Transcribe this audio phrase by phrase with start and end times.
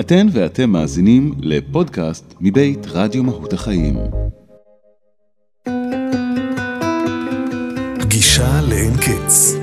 [0.00, 3.98] אתן ואתם מאזינים לפודקאסט מבית רדיו מהות החיים.
[8.00, 9.54] פגישה לאין קץ.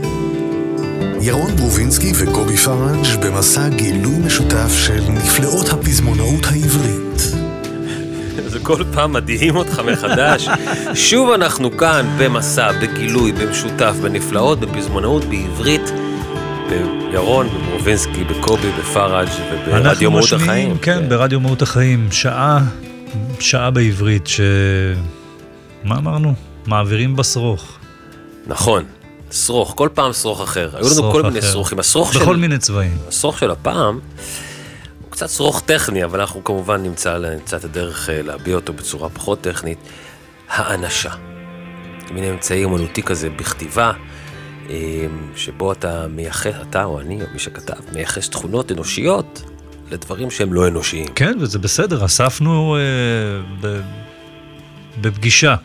[1.22, 7.22] ירון ברובינסקי וקובי פראג' במסע גילוי משותף של נפלאות הפזמונאות העברית.
[8.48, 10.50] זה כל פעם מדהים אותך מחדש.
[10.94, 15.92] שוב אנחנו כאן במסע, בגילוי, במשותף, בנפלאות, בפזמונאות, בעברית,
[17.12, 19.28] בירון, בברובינסקי, בקובי, בפראג'
[19.68, 20.42] וברדיו מהות החיים.
[20.42, 22.60] משמיעים, כן, ברדיו מהות החיים, שעה,
[23.40, 24.42] שעה בעברית, ש...
[25.84, 26.34] מה אמרנו?
[26.66, 27.78] מעבירים בשרוך.
[28.48, 28.84] נכון,
[29.32, 30.70] שרוך, כל פעם שרוך אחר.
[30.74, 31.48] היו לנו כל מיני אחר.
[31.52, 31.80] שרוכים.
[31.80, 32.20] השרוך של...
[32.20, 32.98] בכל מיני צבעים.
[33.08, 34.00] השרוך של הפעם
[35.02, 39.10] הוא קצת שרוך טכני, אבל אנחנו כמובן נמצא, נמצא את הדרך אה, להביע אותו בצורה
[39.10, 39.78] פחות טכנית.
[40.50, 41.12] האנשה.
[42.12, 43.92] מין אמצעי אמנותי כזה בכתיבה,
[45.36, 49.44] שבו אתה מייחס, אתה או אני, או מי שכתב, מייחס תכונות אנושיות
[49.92, 51.08] לדברים שהם לא אנושיים.
[51.16, 52.82] כן, וזה בסדר, אספנו אה,
[53.62, 53.82] ב...
[55.02, 55.56] בפגישה,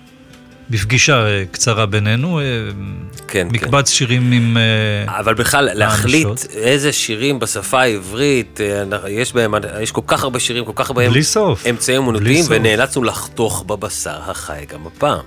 [0.70, 2.44] בפגישה אה, קצרה בינינו, אה,
[3.28, 4.56] כן, מקבץ שירים עם...
[4.56, 6.50] אה, אבל בכלל, להחליט האנשות.
[6.54, 11.10] איזה שירים בשפה העברית, אה, יש בהם, יש כל כך הרבה שירים, כל כך הרבה
[11.10, 11.66] בלי סוף.
[11.66, 12.02] אמצעים
[12.42, 12.46] סוף.
[12.50, 15.24] ונאלצנו לחתוך בבשר החי גם הפעם.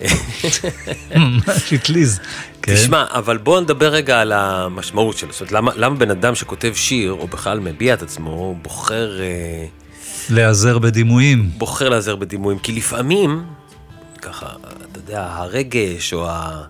[1.16, 2.20] ממש התליז.
[2.62, 2.74] כן.
[2.74, 5.32] תשמע, אבל בוא נדבר רגע על המשמעות שלו.
[5.32, 9.66] זאת אומרת, למה, למה בן אדם שכותב שיר, או בכלל מביע את עצמו, בוחר, אה,
[10.30, 11.50] להיעזר בדימויים.
[11.58, 12.58] בוחר להיעזר בדימויים?
[12.58, 13.44] כי לפעמים,
[14.22, 14.46] ככה,
[14.90, 16.62] אתה יודע, הרגש, או ה...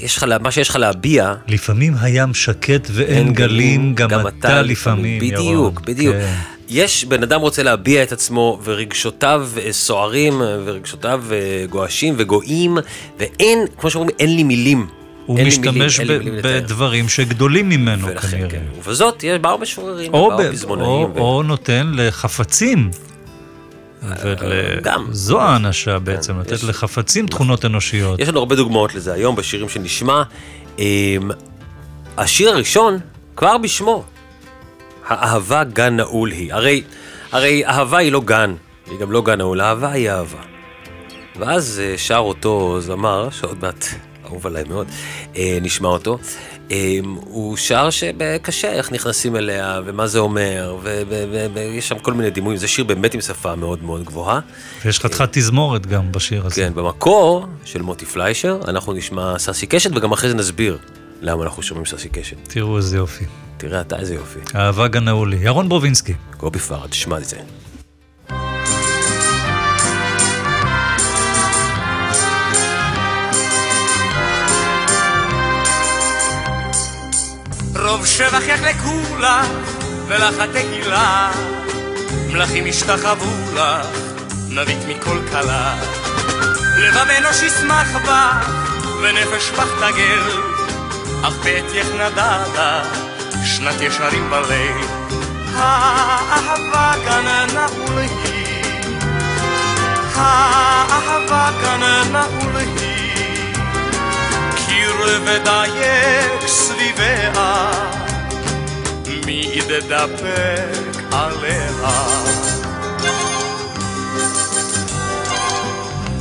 [0.00, 5.44] יש לך, מה שיש לך להביע, לפעמים הים שקט ואין גלים, גם אתה לפעמים, ירון.
[5.46, 6.16] בדיוק, בדיוק.
[6.16, 6.34] כן.
[6.68, 12.78] יש, בן אדם רוצה להביע את עצמו, ורגשותיו אה, סוערים, אה, ורגשותיו אה, גועשים וגואים,
[13.18, 14.86] ואין, כמו שאומרים, אין לי מילים.
[15.26, 16.60] הוא מילים, משתמש ב- מילים לתאר.
[16.60, 18.50] בדברים שגדולים ממנו ולכן, כנראה.
[18.50, 18.62] כן.
[18.78, 20.88] ובזאת, יש באו משוררים, או, באו ב- פזמונאים.
[20.90, 22.90] או, ו- או נותן לחפצים.
[24.22, 24.36] ול...
[24.82, 25.06] גם.
[25.10, 28.20] זו האנשה בעצם, לתת יש- לחפצים תכונות אנושיות.
[28.20, 30.22] יש לנו הרבה דוגמאות לזה היום בשירים שנשמע.
[30.78, 30.84] אמ,
[32.18, 32.98] השיר הראשון,
[33.36, 34.04] כבר בשמו,
[35.08, 36.54] האהבה גן נעול היא.
[36.54, 36.82] הרי,
[37.32, 38.54] הרי אהבה היא לא גן,
[38.90, 40.38] היא גם לא גן נעול, אהבה היא אהבה.
[41.38, 43.86] ואז אה, שר אותו זמר, שעוד מעט
[44.24, 44.86] אהוב עליי מאוד,
[45.36, 46.18] אה, נשמע אותו.
[46.70, 50.76] אה, הוא שר שקשה איך נכנסים אליה, ומה זה אומר,
[51.54, 52.58] ויש שם כל מיני דימויים.
[52.58, 54.40] זה שיר באמת עם שפה מאוד מאוד גבוהה.
[54.84, 56.54] ויש חתיכת תזמורת גם בשיר הזה.
[56.54, 60.78] כן, במקור של מוטי פליישר, אנחנו נשמע ססי קשת, וגם אחרי זה נסביר
[61.20, 62.36] למה אנחנו שומעים ססי קשת.
[62.42, 63.24] תראו איזה יופי.
[63.56, 64.38] תראה אתה איזה יופי.
[64.54, 65.36] אהבה גנאו לי.
[65.36, 66.14] ירון ברובינסקי.
[66.36, 67.36] קובי פארד, תשמע את זה.
[77.86, 79.46] רוב שבח יחלקו לך,
[80.06, 81.30] ולך התהילה.
[82.28, 83.86] מלכים ישתחוו לך,
[84.48, 85.74] נביט מכל כלה.
[86.78, 88.50] לבב אנוש ישמח בך,
[89.02, 90.40] ונפש בך תגל.
[91.22, 92.82] אך בעטייך נדדה,
[93.44, 95.06] שנת ישרים בלב.
[95.54, 98.64] האהבה כאן נעול היא,
[100.14, 101.80] האהבה כאן
[102.12, 102.95] נעול היא.
[105.06, 107.70] ודייק סביביה,
[109.26, 111.70] מי ידפק עליה?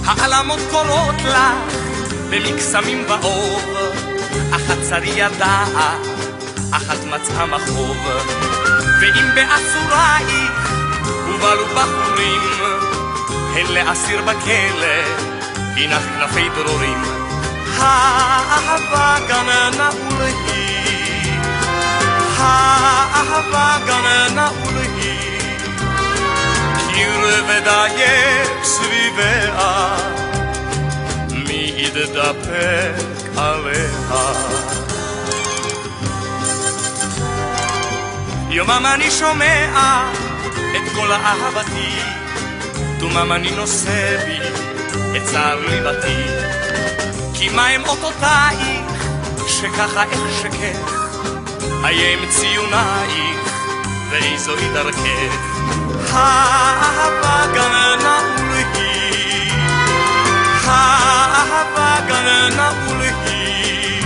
[0.05, 1.85] העלמות קולות לך
[2.29, 3.59] במקסמים באור,
[4.51, 5.97] אחת צרי ידעה,
[6.71, 7.97] אחת מצאה מחוב,
[9.01, 10.71] ואם באצורייך
[11.27, 12.41] ובלו בחורים,
[13.53, 15.03] הן לאסיר בכלא,
[15.77, 17.24] הנך כנפי דרורים.
[17.79, 19.17] האהבה
[24.35, 25.59] נעול היא,
[26.93, 29.97] קיר ודייק סביביה,
[31.29, 34.33] מי ידפק עליה?
[38.49, 40.03] יומם אני שומע
[40.75, 41.99] את כל אהבתי,
[42.99, 44.39] תומם אני נושא בי
[45.17, 46.64] את צער ליבתי.
[47.37, 49.05] כי מה הם אותותייך,
[49.47, 51.07] שככה אחשכך,
[51.85, 53.55] איה הם ציונייך,
[54.09, 55.35] ואיזוהי דרכך.
[56.13, 57.71] האהבה גם
[58.01, 59.51] נעול היא,
[60.65, 64.01] האהבה גם נעול היא,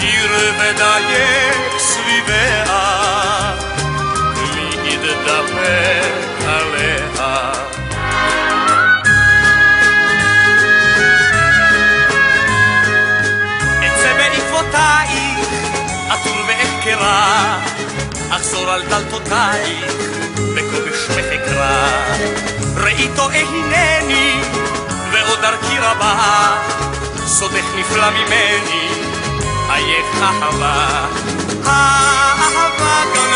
[0.00, 2.64] קיר ודייק סביביה,
[4.54, 7.79] מי ידפק עליה.
[14.70, 15.48] אצא בעקבותייך,
[16.14, 17.58] אטור ואחקרה,
[18.30, 19.94] לחזור על דלתותייך,
[20.54, 21.88] וכה בשמך אקרא.
[22.76, 24.40] ראיתו אהינני,
[25.12, 26.56] ועוד דרכי רבה,
[27.26, 28.88] סודך נפלא ממני,
[29.70, 31.06] אייך אהבה.
[31.64, 33.32] האהבה גם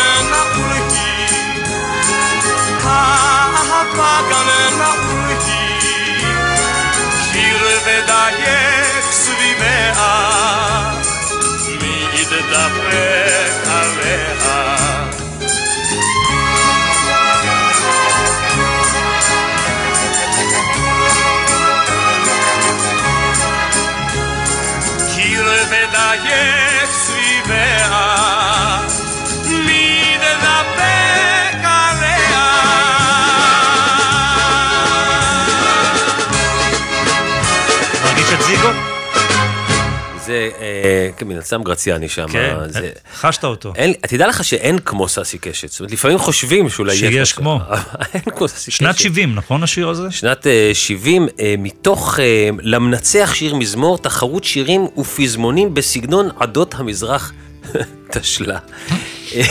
[41.23, 42.27] מן הסתם גרציאני שם.
[42.29, 43.73] כן, זה, חשת אותו.
[43.77, 45.69] אין, תדע לך שאין כמו סאסי קשת.
[45.71, 47.61] זאת אומרת, לפעמים חושבים שאולי שיש יש כמו.
[47.69, 47.79] אבל
[48.15, 48.79] אין כמו סאסי קשת.
[48.79, 50.11] שנת 70, נכון השיר הזה?
[50.11, 57.33] שנת אה, 70, אה, מתוך אה, למנצח שיר מזמור, תחרות שירים ופזמונים בסגנון עדות המזרח
[58.13, 58.59] תשלה.
[59.37, 59.43] אה,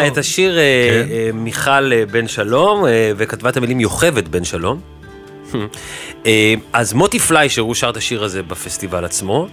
[0.00, 0.06] פה?
[0.06, 0.62] את השיר אה,
[1.08, 1.12] כן.
[1.12, 4.99] אה, מיכל אה, בן שלום, אה, וכתבה את המילים יוכבד בן שלום.
[6.26, 9.46] אה, אז מוטי פליישר, הוא שר את השיר הזה בפסטיבל עצמו,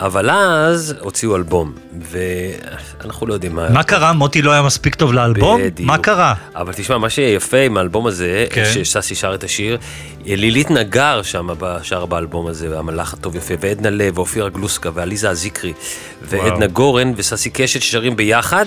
[0.00, 1.72] אבל אז הוציאו אלבום,
[2.10, 3.68] ואנחנו לא יודעים מה...
[3.70, 4.12] מה קרה?
[4.12, 5.60] מוטי לא היה מספיק טוב לאלבום?
[5.62, 5.86] בדיוק.
[5.86, 6.34] מה קרה?
[6.54, 8.64] אבל תשמע, מה שיפה עם האלבום הזה, כן.
[8.74, 9.78] שססי שר את השיר,
[10.24, 11.48] לילית נגר שם
[11.82, 15.72] שר באלבום הזה, המלאך הטוב יפה, ועדנה לב, ואופירה גלוסקה, ועליזה אזיקרי,
[16.22, 16.66] ועדנה.
[16.66, 18.66] גורן, וססי קשת ששרים ביחד,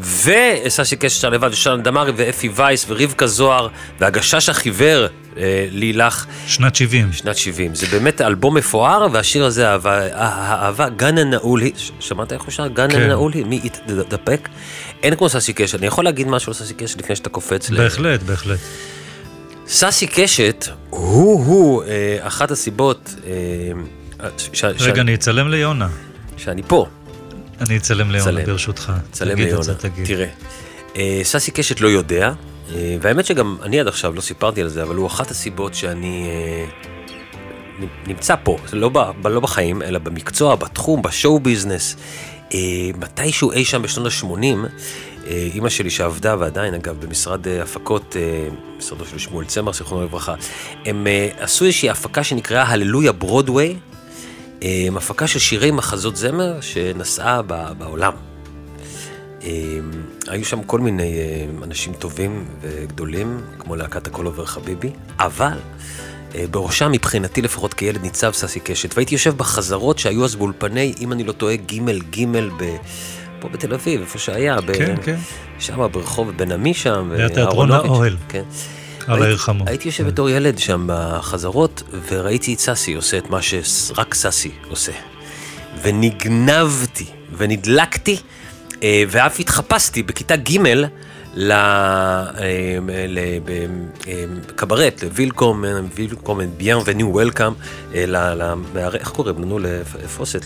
[0.00, 3.68] וססי קשת שר לבד, ושרן דמארי, ואפי וייס, ורבקה זוהר,
[4.00, 7.12] והגשש החיוור, אה, לילך, שנת 70.
[7.12, 7.74] שנת 70.
[7.74, 10.08] זה באמת אלבום מפואר, והשיר הזה, אהבה,
[10.50, 12.66] האהבה, גן הנעול היא, שמעת איך הוא שר?
[12.66, 13.00] גן כן.
[13.00, 14.48] הנעול היא, מי יתדפק?
[15.02, 15.78] אין כמו ססי קשת.
[15.78, 17.76] אני יכול להגיד משהו על ססי קשת לפני שאתה קופץ ל...
[17.76, 18.58] בהחלט, בהחלט.
[19.66, 21.88] ססי קשת הוא-הוא אה,
[22.20, 25.88] אחת הסיבות אה, ש- רגע, אני אצלם ליונה.
[26.36, 26.86] שאני פה,
[27.60, 28.44] אני אצלם ליונה, צלם.
[28.44, 28.92] ברשותך.
[29.12, 29.74] צלם תגיד את ליונה, זה.
[30.04, 30.26] תראה.
[30.96, 32.32] אה, ססי קשת לא יודע,
[32.74, 36.28] אה, והאמת שגם אני עד עכשיו לא סיפרתי על זה, אבל הוא אחת הסיבות שאני
[36.28, 36.64] אה,
[38.06, 41.96] נמצא פה, זה לא, ב, לא בחיים, אלא במקצוע, בתחום, בשואו ביזנס.
[42.54, 42.58] אה,
[42.98, 44.44] מתישהו אי שם בשנות ה-80,
[45.26, 48.48] אה, אימא שלי שעבדה, ועדיין אגב, במשרד אה, הפקות, אה,
[48.78, 50.34] משרדו של שמואל צמר, זיכרונו לברכה,
[50.86, 53.76] הם אה, עשו איזושהי הפקה שנקראה הללויה ברודוויי,
[54.62, 58.12] אה, הפקה של שירי מחזות זמר שנסעה ב- בעולם.
[59.42, 59.78] אה,
[60.28, 65.58] היו שם כל מיני אה, אנשים טובים וגדולים, כמו להקת הכל עובר חביבי, אבל
[66.34, 71.12] אה, בראשם, מבחינתי לפחות כילד, ניצב ססי קשת, והייתי יושב בחזרות שהיו אז באולפני, אם
[71.12, 72.26] אני לא טועה, ג' ג'
[72.58, 72.76] ב...
[73.40, 74.72] פה בתל אביב, איפה שהיה, ב...
[74.72, 75.16] כן, כן.
[75.58, 78.16] שם ברחוב בן עמי שם, ליד תיאטרון ואהרונוביץ', האוהל.
[78.28, 78.42] כן.
[79.06, 79.64] על העיר חמו.
[79.66, 80.10] הייתי יושב כן.
[80.10, 84.92] בתור ילד שם בחזרות, וראיתי את ססי עושה את מה שרק ססי עושה.
[85.82, 87.06] ונגנבתי,
[87.36, 88.16] ונדלקתי,
[88.82, 90.58] אה, ואף התחפשתי בכיתה ג'
[91.34, 94.24] ל- אה, אה,
[95.02, 97.52] לווילקום, וילקום, ביאן וניו וולקאם,
[97.94, 99.58] איך קוראים לנו?
[99.58, 100.36] לפוסט.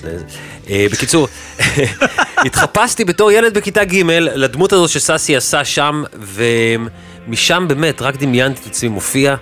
[0.71, 1.29] אה, בקיצור,
[2.47, 8.67] התחפשתי בתור ילד בכיתה ג' לדמות הזו שססי עשה שם, ומשם באמת רק דמיינתי את
[8.67, 9.35] עצמי מופיע,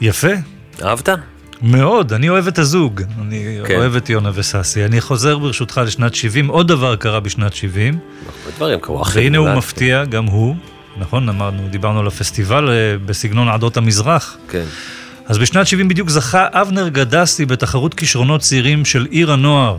[0.00, 0.28] יפה.
[0.78, 1.08] ואהבת?
[1.62, 3.02] מאוד, אני אוהב את הזוג.
[3.22, 3.74] אני כן.
[3.76, 4.84] אוהב את יונה וססי.
[4.84, 9.38] אני חוזר ברשותך לשנת 70, עוד דבר קרה בשנת 70, הרבה דברים קרו אחרי והנה
[9.38, 9.50] הוא.
[9.54, 10.56] מפתיע, גם הוא.
[10.96, 12.74] נכון, אמרנו, דיברנו על הפסטיבל אה,
[13.06, 14.36] בסגנון עדות המזרח.
[14.48, 14.64] כן.
[15.26, 19.78] אז בשנת 70 בדיוק זכה אבנר גדסי בתחרות כישרונות צעירים של עיר הנוער,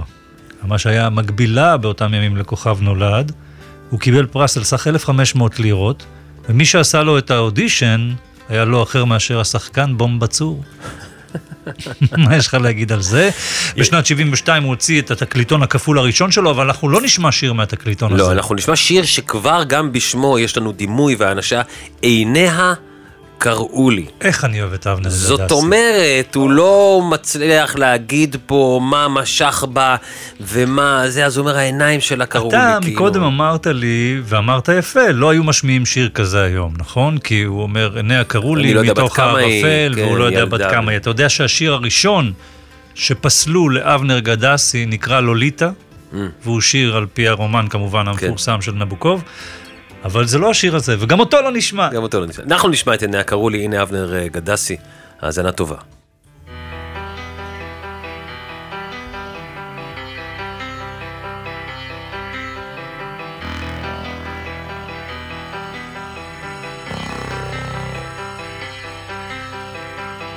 [0.63, 3.31] מה שהיה מקבילה באותם ימים לכוכב נולד.
[3.89, 6.05] הוא קיבל פרס על סך 1,500 לירות,
[6.50, 8.13] ומי שעשה לו את האודישן
[8.50, 10.63] היה לא אחר מאשר השחקן בום בצור.
[12.17, 13.29] מה יש לך להגיד על זה?
[13.77, 18.13] בשנת 72 הוא הוציא את התקליטון הכפול הראשון שלו, אבל אנחנו לא נשמע שיר מהתקליטון
[18.13, 18.24] הזה.
[18.24, 21.62] לא, אנחנו נשמע שיר שכבר גם בשמו יש לנו דימוי והאנשה,
[22.01, 22.74] עיניה
[23.39, 24.05] קראו לי.
[24.22, 25.17] איך אני אוהב את אבנר גדסי.
[25.17, 29.96] זאת אומרת, הוא לא מצליח להגיד פה מה משך בה
[30.41, 32.58] ומה זה, אז הוא אומר העיניים שלה קראו לי.
[32.58, 32.93] אתה כאילו.
[32.93, 37.17] מקודם אמרת לי, ואמרת יפה, לא היו משמיעים שיר כזה היום, נכון?
[37.17, 40.46] כי הוא אומר, עיניה קראו לי לא מתוך הערפל, כן, והוא לא יודע.
[40.46, 40.98] בת כמה היא.
[41.00, 42.34] אתה יודע שהשיר הראשון
[42.96, 45.69] שפסלו לאבנר גדסי נקרא לוליטה,
[46.13, 46.15] Mm.
[46.43, 48.10] והוא שיר על פי הרומן כמובן כן.
[48.10, 49.24] המפורסם של נבוקוב,
[50.03, 51.89] אבל זה לא השיר הזה, וגם אותו לא נשמע.
[51.89, 52.44] גם אותו לא נשמע.
[52.44, 54.77] אנחנו נשמע את עיניה קראו לי, הנה אבנר אה, גדסי,
[55.22, 55.75] האזנה טובה.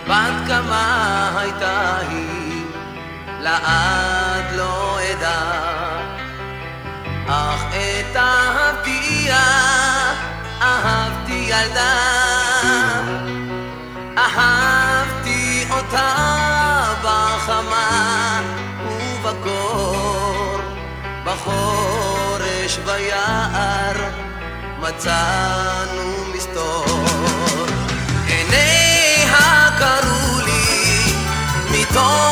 [0.09, 2.65] בת כמה הייתה היא,
[3.41, 5.41] לעד לא אדע,
[7.27, 7.62] אך
[9.33, 10.15] אהבתיה,
[10.63, 11.95] אהבתי ילדה.
[14.19, 16.15] אהבתי אותה
[17.03, 18.41] בחמה
[18.87, 20.61] ובקור,
[21.25, 23.97] בחורש ביער
[24.79, 26.85] מצאנו מסתור.
[28.27, 31.15] עיניה קראו לי
[31.71, 32.32] מתוך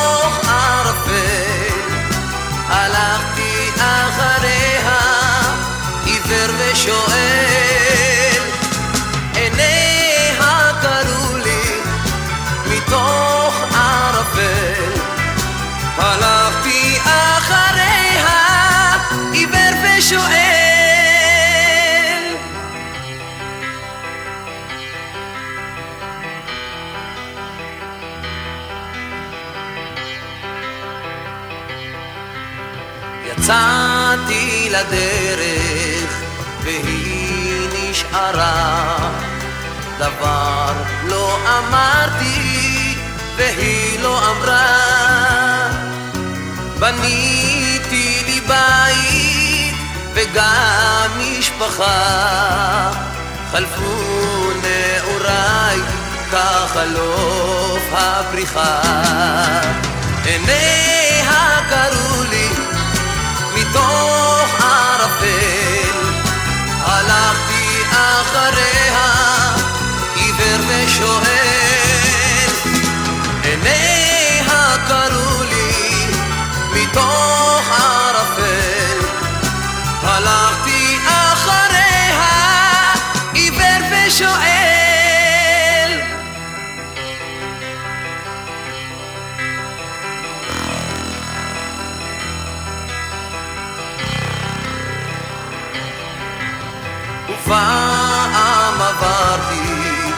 [33.50, 36.20] יצאתי לדרך
[36.62, 38.96] והיא נשארה.
[39.98, 40.72] דבר
[41.08, 42.94] לא אמרתי
[43.36, 45.68] והיא לא אמרה.
[46.78, 49.74] בניתי לי בית
[50.14, 52.90] וגם משפחה.
[53.52, 55.80] חלפו נעוריי
[56.30, 58.80] כחלוף הפריחה
[60.24, 62.29] עיניה קראו
[63.80, 65.98] לי מתוך ערפל.
[66.80, 69.54] הלכתי אחריה
[70.14, 72.50] עיוור ושואל.
[73.42, 76.06] עיניה קראו לי
[76.72, 78.98] מתוך ערפל.
[80.02, 82.28] הלכתי אחריה
[83.32, 84.69] עיוור ושואל
[97.50, 100.12] ופעם עברתי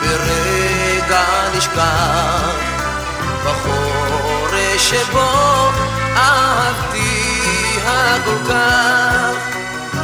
[0.00, 1.24] ברגע
[1.56, 2.54] נשכח.
[3.44, 5.70] בחורש שבו
[6.16, 9.36] אהבתי הכל כך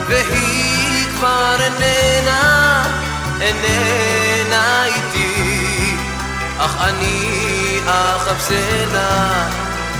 [0.08, 2.84] והיא כבר איננה,
[3.40, 5.96] איננה איתי.
[6.58, 9.48] אך אני אחפשנה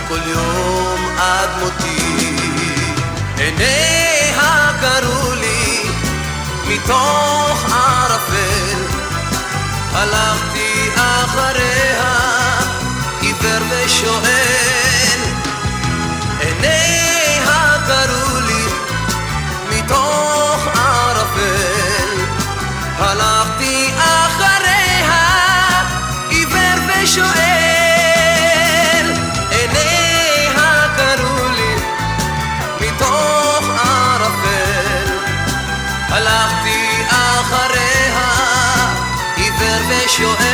[0.09, 2.37] כל יום עד מותי.
[3.39, 5.50] עיניה קראו לי
[6.71, 8.83] מתוך ערפל.
[9.93, 12.15] הלכתי אחריה
[13.21, 15.21] עיוור ושואל.
[16.41, 18.65] עיניה קראו לי
[19.71, 22.11] מתוך ערפל.
[22.99, 25.25] הלכתי אחריה
[26.29, 27.60] עיוור ושואל
[40.19, 40.50] עיוור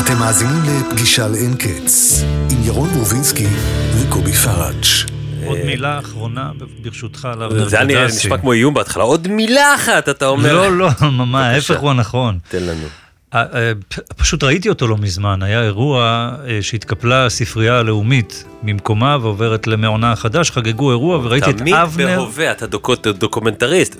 [0.00, 3.46] אתם מאזינים לפגישה לאין קץ, עם ירון ברובינסקי
[3.96, 4.84] וקובי פראג'.
[5.46, 6.50] עוד מילה אחרונה,
[6.82, 8.16] ברשותך, על אבנר זה נראה- גדסי.
[8.16, 10.52] נשמע כמו איום בהתחלה, עוד מילה אחת אתה אומר.
[10.52, 11.70] לא, לא, ממש.
[11.70, 12.38] ההפך הוא הנכון.
[12.48, 12.86] תן לנו.
[13.34, 13.72] אה, אה,
[14.16, 20.50] פשוט ראיתי אותו לא מזמן, היה אירוע אה, שהתקפלה הספרייה הלאומית ממקומה ועוברת למעונה החדש,
[20.50, 22.06] חגגו אירוע וראיתי את תמיד אבנר.
[22.06, 23.96] בהווה, אתה דוקו- דוקומנטריסט.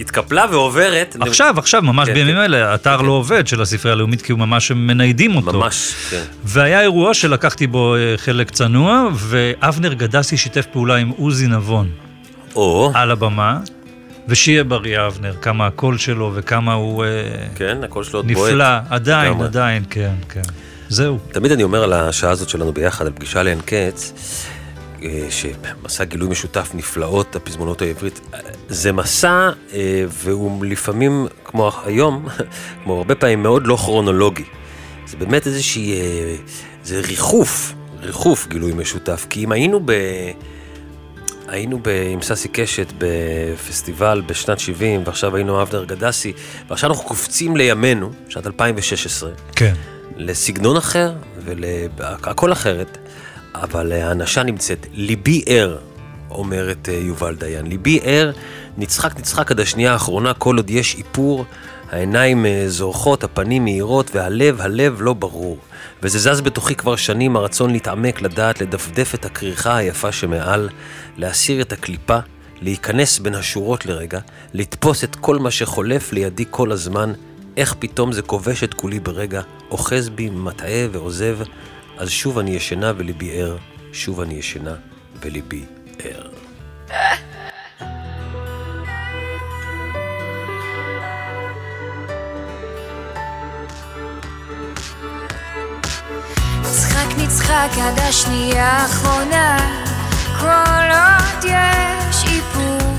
[0.00, 1.16] התקפלה ועוברת.
[1.20, 2.40] עכשיו, עכשיו, ממש כן, בימים כן.
[2.40, 5.52] האלה, האתר כן, לא עובד של הספרייה הלאומית כי הוא ממש מניידים אותו.
[5.52, 6.22] ממש, כן.
[6.44, 11.90] והיה אירוע שלקחתי בו חלק צנוע, ואבנר גדסי שיתף פעולה עם עוזי נבון
[12.56, 13.58] או, על הבמה,
[14.28, 17.08] ושיהיה בריא אבנר, כמה הקול שלו וכמה הוא אה,
[17.54, 18.52] כן, הקול שלו עוד בועט.
[18.52, 19.46] נפלא, עדיין, לגמרי.
[19.46, 20.42] עדיין, כן, כן.
[20.88, 21.18] זהו.
[21.32, 24.12] תמיד אני אומר על השעה הזאת שלנו ביחד, על פגישה לאין קץ,
[25.02, 28.20] אה, שמסע גילוי משותף, נפלאות הפזמונות העברית,
[28.68, 32.28] זה מסע, אה, והוא לפעמים, כמו היום,
[32.84, 34.44] כמו הרבה פעמים, מאוד לא כרונולוגי.
[35.06, 35.94] זה באמת איזושהי,
[36.84, 39.92] זה ריחוף, ריחוף גילוי משותף, כי אם היינו ב...
[41.52, 46.32] היינו ב, עם ססי קשת בפסטיבל בשנת 70, ועכשיו היינו אבנר גדסי,
[46.68, 49.74] ועכשיו אנחנו קופצים לימינו, שנת 2016, כן.
[50.16, 51.12] לסגנון אחר
[51.96, 52.98] והכל אחרת,
[53.54, 54.86] אבל האנשה נמצאת.
[54.92, 55.78] ליבי ער,
[56.30, 57.66] אומרת אה, יובל דיין.
[57.66, 58.32] ליבי ער,
[58.78, 61.44] נצחק נצחק עד השנייה האחרונה, כל עוד יש איפור,
[61.90, 65.58] העיניים אה, זורחות, הפנים מהירות, והלב, הלב לא ברור.
[66.02, 70.68] וזה זז בתוכי כבר שנים, הרצון להתעמק, לדעת, לדפדף את הכריכה היפה שמעל,
[71.16, 72.18] להסיר את הקליפה,
[72.62, 74.20] להיכנס בין השורות לרגע,
[74.52, 77.12] לתפוס את כל מה שחולף לידי כל הזמן,
[77.56, 81.38] איך פתאום זה כובש את כולי ברגע, אוחז בי, מטעה ועוזב,
[81.98, 83.56] אז שוב אני ישנה וליבי ער,
[83.92, 84.74] שוב אני ישנה
[85.20, 85.64] וליבי
[85.98, 86.28] ער.
[97.52, 99.56] נצחק עד השנייה האחרונה.
[100.40, 102.96] כל עוד יש איפור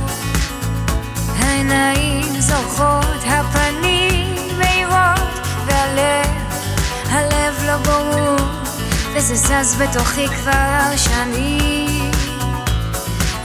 [1.40, 6.28] העיניים זורחות, הפנים מהירות והלב,
[7.10, 8.48] הלב לא ברור
[9.14, 12.12] וזה זז בתוכי כבר שנים.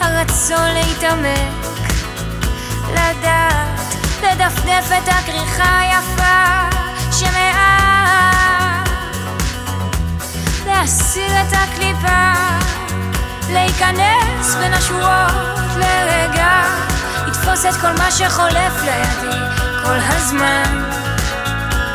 [0.00, 1.92] הרצון להתעמק,
[2.92, 6.78] לדעת, לדפדף את הכריכה היפה
[7.12, 7.87] שמעל
[10.80, 12.32] להסיר את הקליפה,
[13.50, 16.62] להיכנס בין השורות לרגע,
[17.26, 19.38] לתפוס את כל מה שחולף לידי
[19.84, 20.84] כל הזמן.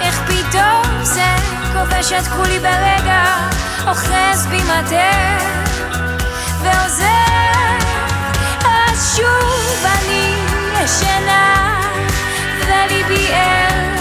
[0.02, 1.36] איך פתאום זה
[1.74, 3.24] כובש את כולי ברגע,
[3.88, 5.38] אוחז בי מטה
[6.62, 7.78] ועוזר,
[8.66, 10.36] אז שוב אני
[10.84, 11.80] ישנה
[12.60, 13.94] וליבי ער.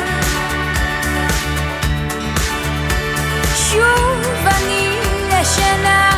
[3.70, 6.10] שוב אני ישנה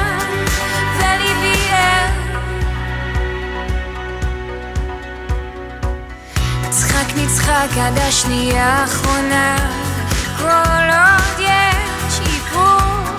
[0.99, 2.09] וליבי ער.
[6.68, 9.57] נצחק נצחק עד השנייה האחרונה
[10.38, 10.46] כל
[10.90, 13.14] עוד יש איפור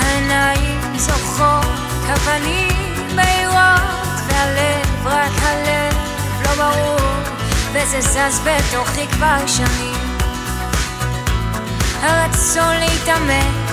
[0.00, 1.66] העיניים זוכות,
[2.08, 5.94] הפנים מהירות והלב, רק הלב
[6.44, 7.00] לא ברור
[7.72, 10.16] וזה זז בתוכי כבר שנים.
[12.02, 13.65] הרצון להתעמק,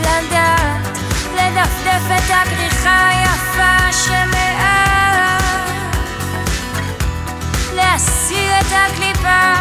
[0.00, 0.98] לדעת,
[1.34, 5.42] לדפדף את הכריכה היפה שמעל,
[7.74, 9.52] להסיר את הקליפה,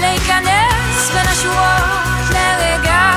[0.00, 3.12] להיכנס בין השורות לרגע,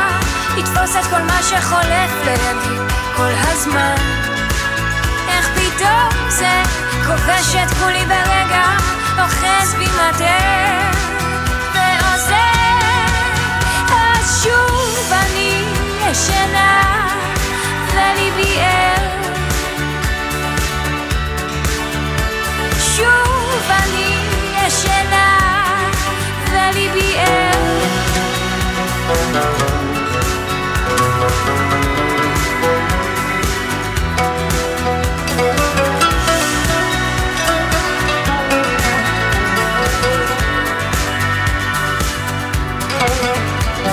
[0.57, 3.95] לתפוס את כל מה שחולף לידי כל הזמן.
[5.27, 6.63] איך פתאום זה
[7.07, 8.65] כובש את כולי ברגע,
[9.19, 10.39] אוחז בי מטה
[11.73, 12.35] ועוזר.
[13.89, 15.52] אז שוב אני
[16.13, 17.07] ישנה
[17.93, 19.31] וליבי ער.
[22.95, 24.17] שוב אני
[24.57, 25.37] ישנה
[26.51, 27.53] וליבי ער.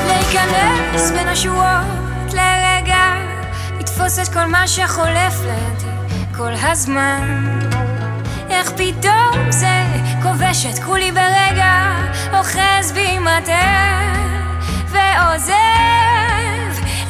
[0.07, 2.00] להיכנס בין השורות
[4.11, 5.91] לתפוס את כל מה שחולף לידי
[6.37, 7.59] כל הזמן.
[8.51, 9.85] איך פתאום זה
[10.23, 11.93] כובש את כולי ברגע,
[12.33, 14.01] אוחז בי מטה
[14.87, 15.53] ועוזב,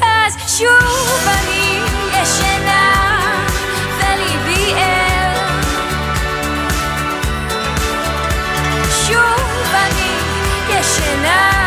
[0.01, 1.79] אז שוב אני
[2.21, 3.19] ישנה
[3.97, 5.59] וליבי ער.
[9.07, 10.17] שוב אני
[10.69, 11.60] ישנה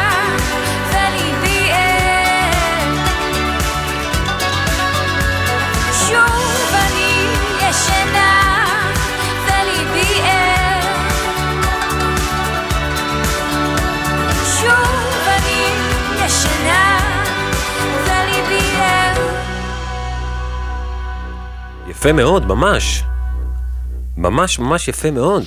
[22.04, 23.02] יפה מאוד, ממש.
[24.16, 25.42] ממש ממש יפה מאוד.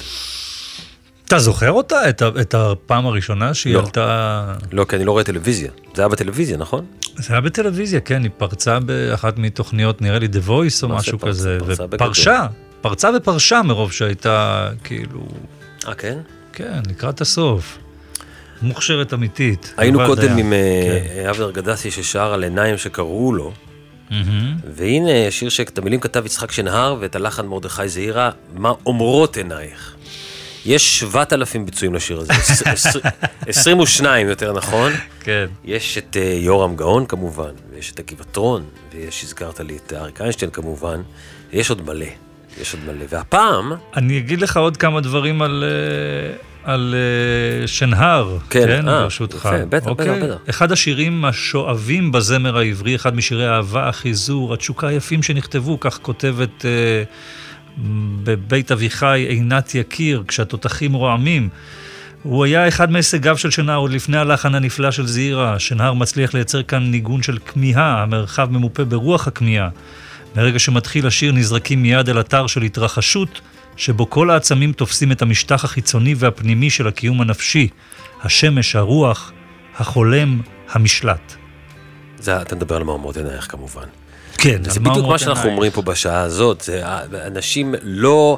[1.26, 2.10] אתה זוכר אותה?
[2.10, 3.80] את, את הפעם הראשונה שהיא לא.
[3.80, 4.54] עלתה...
[4.72, 5.72] לא, כי אני לא רואה טלוויזיה.
[5.94, 6.86] זה היה בטלוויזיה, נכון?
[7.16, 11.32] זה היה בטלוויזיה, כן, היא פרצה באחת מתוכניות, נראה לי The Voice או משהו פרצה?
[11.32, 12.48] כזה, פרצה ופרשה,
[12.82, 15.28] פרצה ופרשה מרוב שהייתה, כאילו,
[15.88, 16.18] אה, כן?
[16.54, 17.78] כן, לקראת הסוף.
[18.62, 19.74] מוכשרת אמיתית.
[19.78, 20.38] היינו קודם דיין.
[20.38, 21.30] עם אה, כן.
[21.30, 23.54] אבנר גדסי ששר על עיניים שקראו לו.
[24.76, 29.96] והנה שיר שאת המילים כתב יצחק שנהר ואת הלחן מרדכי זעירה, מה אומרות עינייך?
[30.66, 32.98] יש 7,000 ביצועים לשיר הזה, עש- עש-
[33.48, 34.92] 22 יותר נכון.
[35.20, 35.46] כן.
[35.66, 40.52] יש את אה, יורם גאון כמובן, ויש את הגבעתרון, ויש, הזכרת לי את אריק איינשטיין
[40.52, 41.02] כמובן,
[41.54, 42.06] יש עוד מלא,
[42.62, 43.06] יש עוד מלא.
[43.10, 49.02] והפעם, אני אגיד לך עוד כמה דברים על, אה, על אה, שנהר, כן, כן, אה,
[49.02, 49.38] ברשותך.
[49.38, 50.20] יפה, בטח, אוקיי?
[50.20, 50.50] בטח, בטח.
[50.50, 57.04] אחד השירים השואבים בזמר העברי, אחד משירי האהבה, החיזור, התשוקה היפים שנכתבו, כך כותבת אה,
[58.24, 61.50] בבית אביחי עינת יקיר, כשהתותחים רועמים.
[62.24, 65.60] הוא היה אחד מהישגיו של שנהר עוד לפני הלחן הנפלא של זעירה.
[65.60, 69.70] שנהר מצליח לייצר כאן ניגון של כמיהה, המרחב ממופה ברוח הכמיהה.
[70.36, 73.42] מרגע שמתחיל השיר נזרקים מיד אל אתר של התרחשות,
[73.78, 77.68] שבו כל העצמים תופסים את המשטח החיצוני והפנימי של הקיום הנפשי,
[78.24, 79.32] השמש, הרוח,
[79.78, 81.34] החולם, המשלט.
[82.20, 83.84] זה, אתה מדבר על מהמורות עינייך כמובן.
[84.38, 86.82] כן, זה בדיוק מה שאנחנו אומרים פה בשעה הזאת, זה,
[87.28, 88.38] אנשים לא,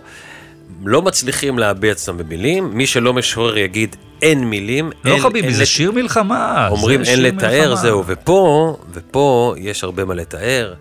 [0.86, 4.92] לא מצליחים להביע עצמם במילים, מי שלא משורר יגיד אין מילים.
[5.06, 6.68] לא אין, חביבי, אין זה לת- שיר מלחמה.
[6.72, 7.76] אומרים אין לתאר, מלחמה.
[7.76, 10.74] זהו, ופה, ופה יש הרבה מה לתאר.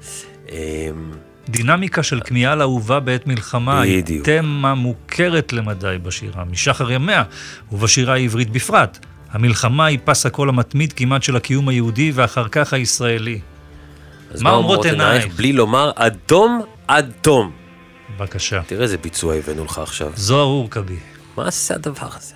[1.48, 4.24] דינמיקה של כמיהה לאהובה בעת מלחמה היא בדיוק.
[4.24, 7.22] תמה מוכרת למדי בשירה, משחר ימיה,
[7.72, 8.98] ובשירה העברית בפרט.
[9.30, 13.40] המלחמה היא פס הקול המתמיד כמעט של הקיום היהודי ואחר כך הישראלי.
[14.34, 15.26] אז מה אומרות עינייך?
[15.36, 17.52] בלי לומר אדום עד תום.
[18.16, 18.60] בבקשה.
[18.66, 20.12] תראה איזה ביצוע הבאנו לך עכשיו.
[20.16, 20.96] זוהר אורקבי.
[21.36, 22.34] מה זה הדבר הזה?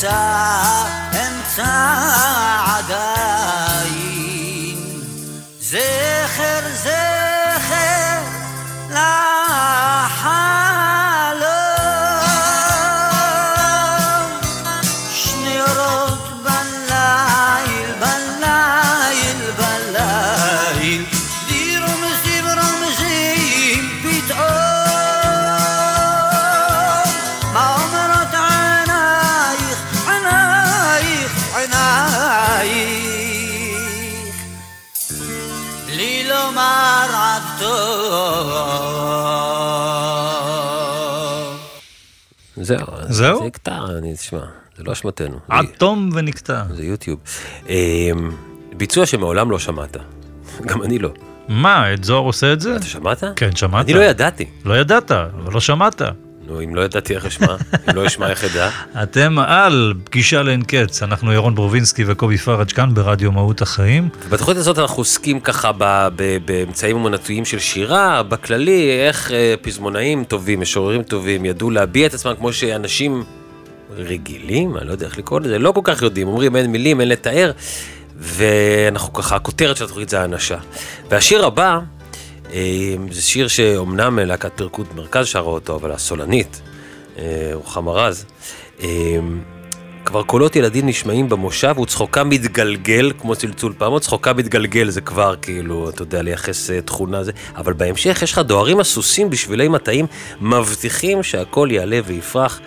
[0.00, 1.99] time and time
[43.20, 43.38] זהו.
[43.40, 44.40] זה יקטע, אני תשמע,
[44.76, 45.38] זה לא אשמתנו.
[45.48, 46.62] עד תום ונקטע.
[46.74, 47.18] זה יוטיוב.
[47.68, 48.30] אמ,
[48.76, 49.96] ביצוע שמעולם לא שמעת.
[50.62, 51.10] גם אני לא.
[51.48, 52.76] מה, את זוהר עושה את זה?
[52.76, 53.24] אתה שמעת?
[53.36, 53.84] כן, שמעת.
[53.84, 54.44] אני לא ידעתי.
[54.64, 56.02] לא ידעת, אבל לא שמעת.
[56.50, 57.56] נו, אם לא ידעתי איך אשמע,
[57.90, 58.70] אם לא אשמע איך אדע.
[59.02, 61.02] אתם על פגישה לאין קץ.
[61.02, 64.08] אנחנו ירון ברובינסקי וקובי פראג' כאן ברדיו מהות החיים.
[64.28, 65.70] בתוכנית הזאת אנחנו עוסקים ככה
[66.44, 72.34] באמצעים אמנותיים של שירה, בכללי, איך אה, פזמונאים טובים, משוררים טובים, ידעו להביע את עצמם
[72.38, 73.24] כמו שאנשים
[73.96, 77.08] רגילים, אני לא יודע איך לקרוא לזה, לא כל כך יודעים, אומרים אין מילים, אין
[77.08, 77.50] לתאר,
[78.16, 80.56] ואנחנו ככה, הכותרת של התוכנית זה האנשה.
[81.10, 81.78] והשיר הבא,
[83.10, 86.60] זה שיר שאומנם להקת פרקוד מרכז שרה אותו, אבל הסולנית,
[87.18, 88.24] אה, רוחמה רז,
[88.82, 88.88] אה,
[90.04, 95.90] כבר קולות ילדים נשמעים במושב וצחוקה מתגלגל, כמו צלצול פעמות, צחוקה מתגלגל זה כבר כאילו,
[95.90, 100.06] אתה יודע, לייחס אה, תכונה זה, אבל בהמשך יש לך דוהרים הסוסים בשבילי מטעים,
[100.40, 102.60] מבטיחים שהכל יעלה ויפרח.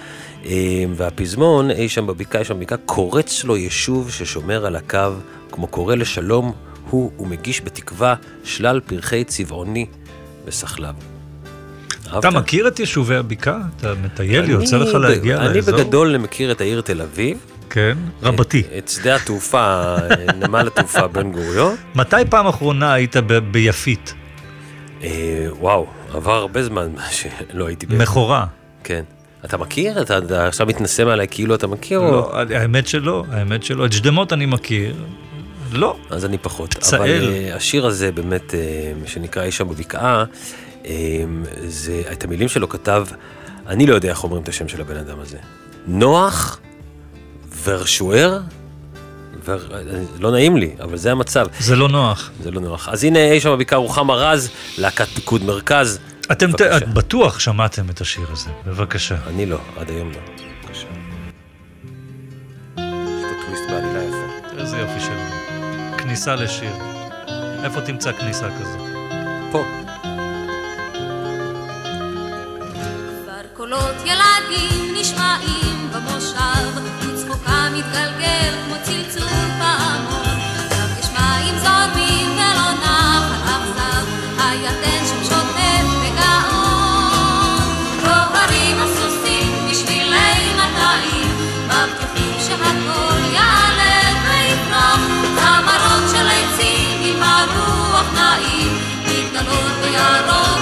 [0.46, 5.13] אה, והפזמון, אי שם בבקעה, אי שם בבקעה, קורץ לו יישוב ששומר על הקו,
[5.52, 6.52] כמו קורא לשלום,
[6.93, 9.86] הוא ומגיש בתקווה שלל פרחי צבעוני
[10.45, 10.95] וסחלב.
[12.19, 12.29] אתה?
[12.29, 13.60] מכיר את יישובי הבקעה?
[13.77, 15.75] אתה מטייל, אני יוצא לך להגיע אני לאזור?
[15.77, 17.38] בגדול מכיר את העיר תל אביב.
[17.69, 18.63] כן, רבתי.
[18.77, 19.95] את שדה התעופה,
[20.41, 21.75] נמל התעופה בן גוריון.
[21.95, 23.15] מתי פעם אחרונה היית
[23.51, 24.13] ביפית?
[25.03, 28.01] אה, וואו, עבר הרבה זמן שלא הייתי ב...
[28.01, 28.45] מכורה.
[28.84, 29.03] כן.
[29.45, 30.01] אתה מכיר?
[30.01, 31.99] אתה עכשיו מתנשא מעליי כאילו אתה מכיר?
[31.99, 33.86] לא, האמת שלא, האמת שלא.
[33.86, 34.95] את שדמות אני מכיר.
[35.74, 35.98] לא.
[36.10, 36.74] אז אני פחות.
[36.74, 37.00] פצאל.
[37.00, 38.60] אבל אה, השיר הזה באמת, אה,
[39.06, 40.24] שנקרא אי שם בבקעה,
[40.86, 41.24] אה,
[41.68, 43.08] זה, את המילים שלו כתב,
[43.68, 45.38] אני לא יודע איך אומרים את השם של הבן אדם הזה.
[45.88, 46.60] נוח
[47.64, 48.40] ורשואר?
[49.46, 49.60] ור...
[50.20, 52.32] לא נעים לי, אבל זה המצב, זה לא נוח.
[52.44, 52.90] זה לא נוח.
[52.90, 56.00] אז הנה אי שם בבקעה רוחמה רז, להקת פיקוד מרכז.
[56.32, 56.62] אתם ת-.
[56.62, 59.16] את בטוח שמעתם את השיר הזה, בבקשה.
[59.28, 60.53] אני לא, עד היום לא.
[66.13, 66.73] כניסה לשיר.
[67.63, 68.78] איפה תמצא כניסה כזו?
[69.52, 69.63] פה.
[73.23, 79.42] כבר קולות ילדים נשמעים במושב, וצחוקה מתגלגל כמו צלצול
[99.93, 100.53] Maria Rosa.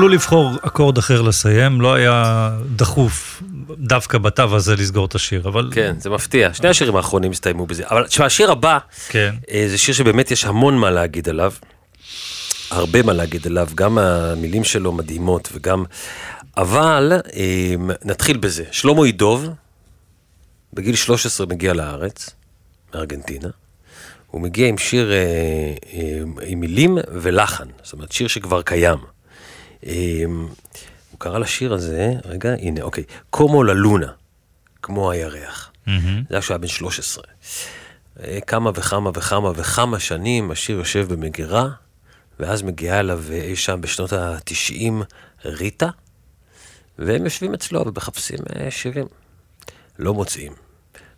[0.00, 3.42] יכלו לבחור אקורד אחר לסיים, לא היה דחוף
[3.78, 5.70] דווקא בתו הזה לסגור את השיר, אבל...
[5.74, 6.54] כן, זה מפתיע.
[6.54, 7.82] שני השירים האחרונים הסתיימו בזה.
[7.90, 9.34] אבל תשמע, השיר הבא, כן.
[9.50, 11.52] אה, זה שיר שבאמת יש המון מה להגיד עליו.
[12.70, 15.84] הרבה מה להגיד עליו, גם המילים שלו מדהימות וגם...
[16.56, 18.64] אבל אה, נתחיל בזה.
[18.70, 19.48] שלמה ידוב,
[20.72, 22.30] בגיל 13 מגיע לארץ,
[22.94, 23.48] מארגנטינה.
[24.26, 28.98] הוא מגיע עם שיר אה, עם מילים ולחן, זאת אומרת שיר שכבר קיים.
[29.86, 30.24] אה,
[31.10, 34.12] הוא קרא לשיר הזה, רגע, הנה, אוקיי, קומו ללונה,
[34.82, 35.72] כמו הירח.
[36.28, 37.24] זה היה כשהוא היה בן 13.
[38.22, 41.68] אה, כמה וכמה וכמה וכמה שנים השיר יושב במגירה,
[42.40, 44.92] ואז מגיעה אליו אה, אי שם בשנות ה-90
[45.44, 45.88] ריטה,
[46.98, 49.06] והם יושבים אצלו ומחפשים אה, שירים.
[49.98, 50.52] לא מוצאים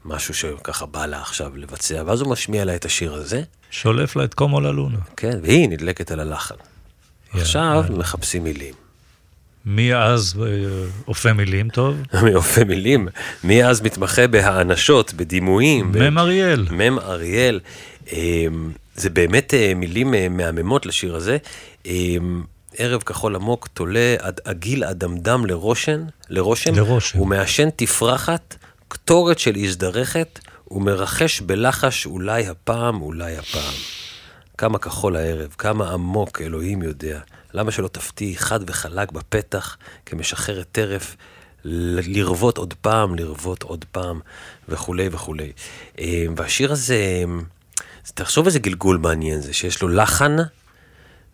[0.05, 4.25] משהו שככה בא לה עכשיו לבצע, ואז הוא משמיע לה את השיר הזה, שולף לה
[4.25, 4.99] את קומו ללונה.
[5.17, 6.55] כן, והיא נדלקת על הלחן.
[7.35, 7.99] עכשיו יאללה.
[7.99, 8.75] מחפשים מילים.
[9.67, 10.49] מי אז אה,
[11.09, 11.97] אופה מילים טוב?
[12.25, 13.09] מיופי מילים.
[13.45, 15.93] מי אז מתמחה בהאנשות, בדימויים.
[15.93, 16.67] מם אריאל.
[16.71, 17.61] מם אריאל.
[18.13, 21.37] אמ, זה באמת אה, מילים אה, מהממות לשיר הזה.
[21.87, 22.43] אמ,
[22.77, 27.21] ערב כחול עמוק תולה עד עגיל אדמדם לרושן, לרושם, לרושם.
[27.21, 28.57] ומעשן תפרחת,
[28.89, 34.02] קטורת של הזדרכת, הוא מרחש בלחש אולי הפעם, אולי הפעם.
[34.63, 37.21] כמה כחול הערב, כמה עמוק, אלוהים יודע.
[37.55, 41.17] למה שלא תפתיעי חד וחלק בפתח, כמשחררת טרף,
[41.65, 44.21] לרוות עוד פעם, לרוות עוד פעם,
[44.69, 45.53] וכולי וכולי.
[45.99, 47.25] אה, והשיר הזה, אה,
[48.15, 50.37] תחשוב איזה גלגול מעניין זה, שיש לו לחן,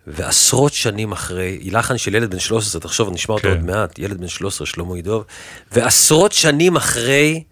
[0.07, 3.55] ועשרות שנים אחרי, היא לחן של ילד בן 13, תחשוב, נשמע אותו כן.
[3.55, 5.25] עוד מעט, ילד בן 13, שלמה ידוב,
[5.73, 7.43] ועשרות שנים אחרי,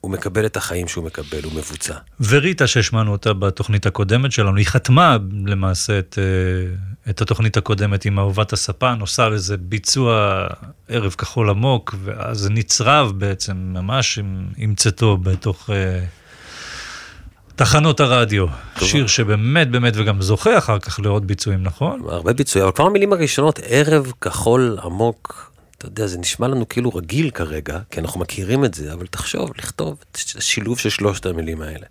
[0.00, 1.94] הוא מקבל את החיים שהוא מקבל, הוא מבוצע.
[2.20, 8.18] וריטה, שהשמענו אותה בתוכנית הקודמת שלנו, היא חתמה למעשה את, אה, את התוכנית הקודמת עם
[8.18, 10.46] אהובת הספן, עושה לזה ביצוע
[10.88, 16.04] ערב כחול עמוק, ואז זה נצרב בעצם ממש עם, עם צאתו בתוך אה,
[17.56, 18.46] תחנות הרדיו.
[18.80, 22.02] שיר שבאמת באמת וגם זוכה אחר כך לעוד ביצועים, נכון?
[22.08, 25.45] הרבה ביצועים, אבל כבר המילים הראשונות, ערב כחול עמוק,
[25.78, 29.50] אתה יודע, זה נשמע לנו כאילו רגיל כרגע, כי אנחנו מכירים את זה, אבל תחשוב,
[29.58, 31.86] לכתוב את השילוב של שלושת המילים האלה.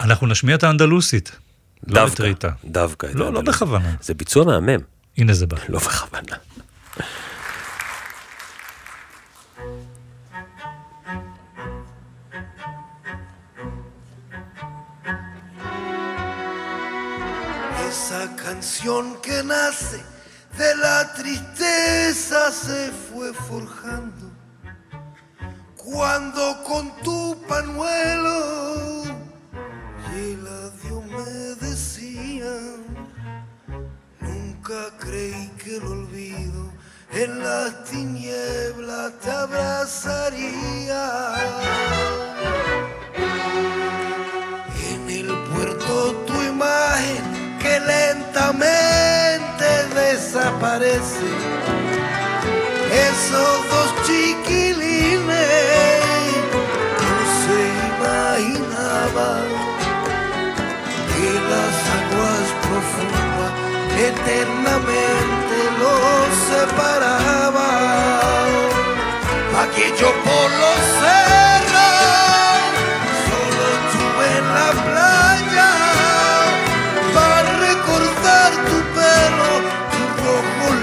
[0.00, 2.50] אנחנו נשמיע את האנדלוסית, לא את דווקא, ריטה.
[2.64, 3.06] דווקא.
[3.06, 3.48] את לא, לא האנדלוסית.
[3.62, 3.94] בכוונה.
[4.02, 4.80] זה ביצוע מהמם,
[5.18, 5.56] הנה זה בא.
[5.68, 6.36] לא בכוונה.
[17.88, 20.11] Esa canción que nace
[20.56, 24.30] de la tristeza se fue forjando.
[25.76, 29.04] Cuando con tu panuelo
[30.14, 32.84] y el adiós me decían,
[34.20, 36.70] nunca creí que el olvido
[37.10, 41.31] en las tinieblas te abrazaría.
[52.92, 55.22] Esos dos chiquilines
[57.00, 59.48] no se imaginaban
[61.08, 63.52] que las aguas profundas
[64.10, 68.50] eternamente los separaban.
[69.64, 72.51] Aquello por los cerros,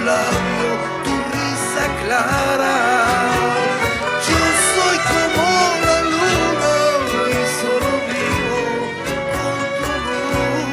[0.09, 0.71] labio,
[1.05, 2.77] tu risa clara.
[4.27, 4.39] Yo
[4.73, 5.45] soy como
[5.87, 6.75] la luna
[7.37, 8.61] y solo vivo
[9.35, 10.69] con tu luz.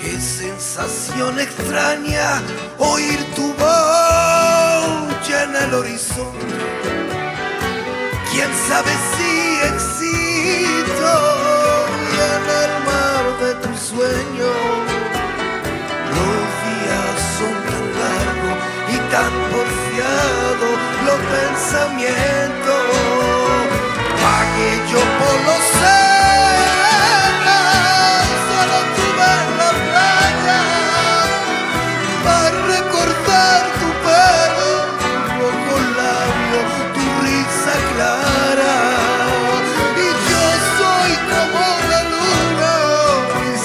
[0.00, 2.26] Qué sensación extraña
[8.68, 9.32] sabe si
[9.72, 11.12] existo
[12.32, 14.52] en el mar de tu sueño.
[16.16, 18.56] Los días son tan largos
[18.88, 22.84] y tan porfiados los pensamientos.
[24.22, 25.62] Pagué yo por los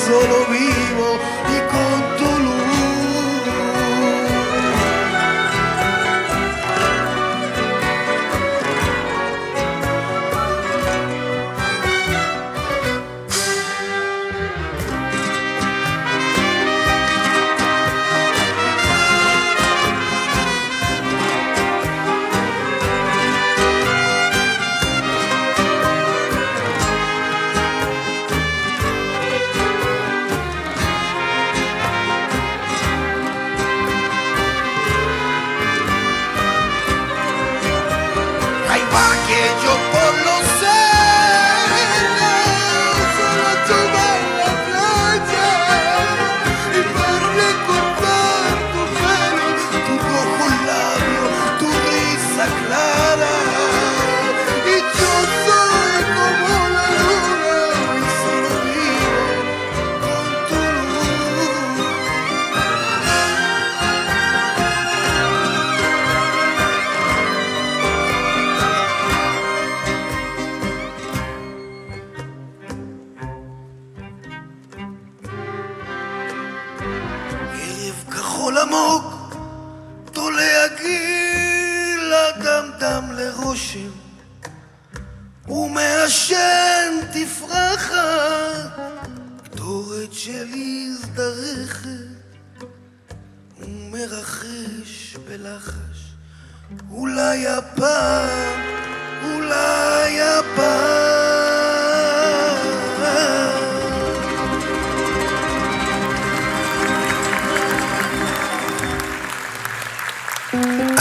[0.10, 0.59] solo vi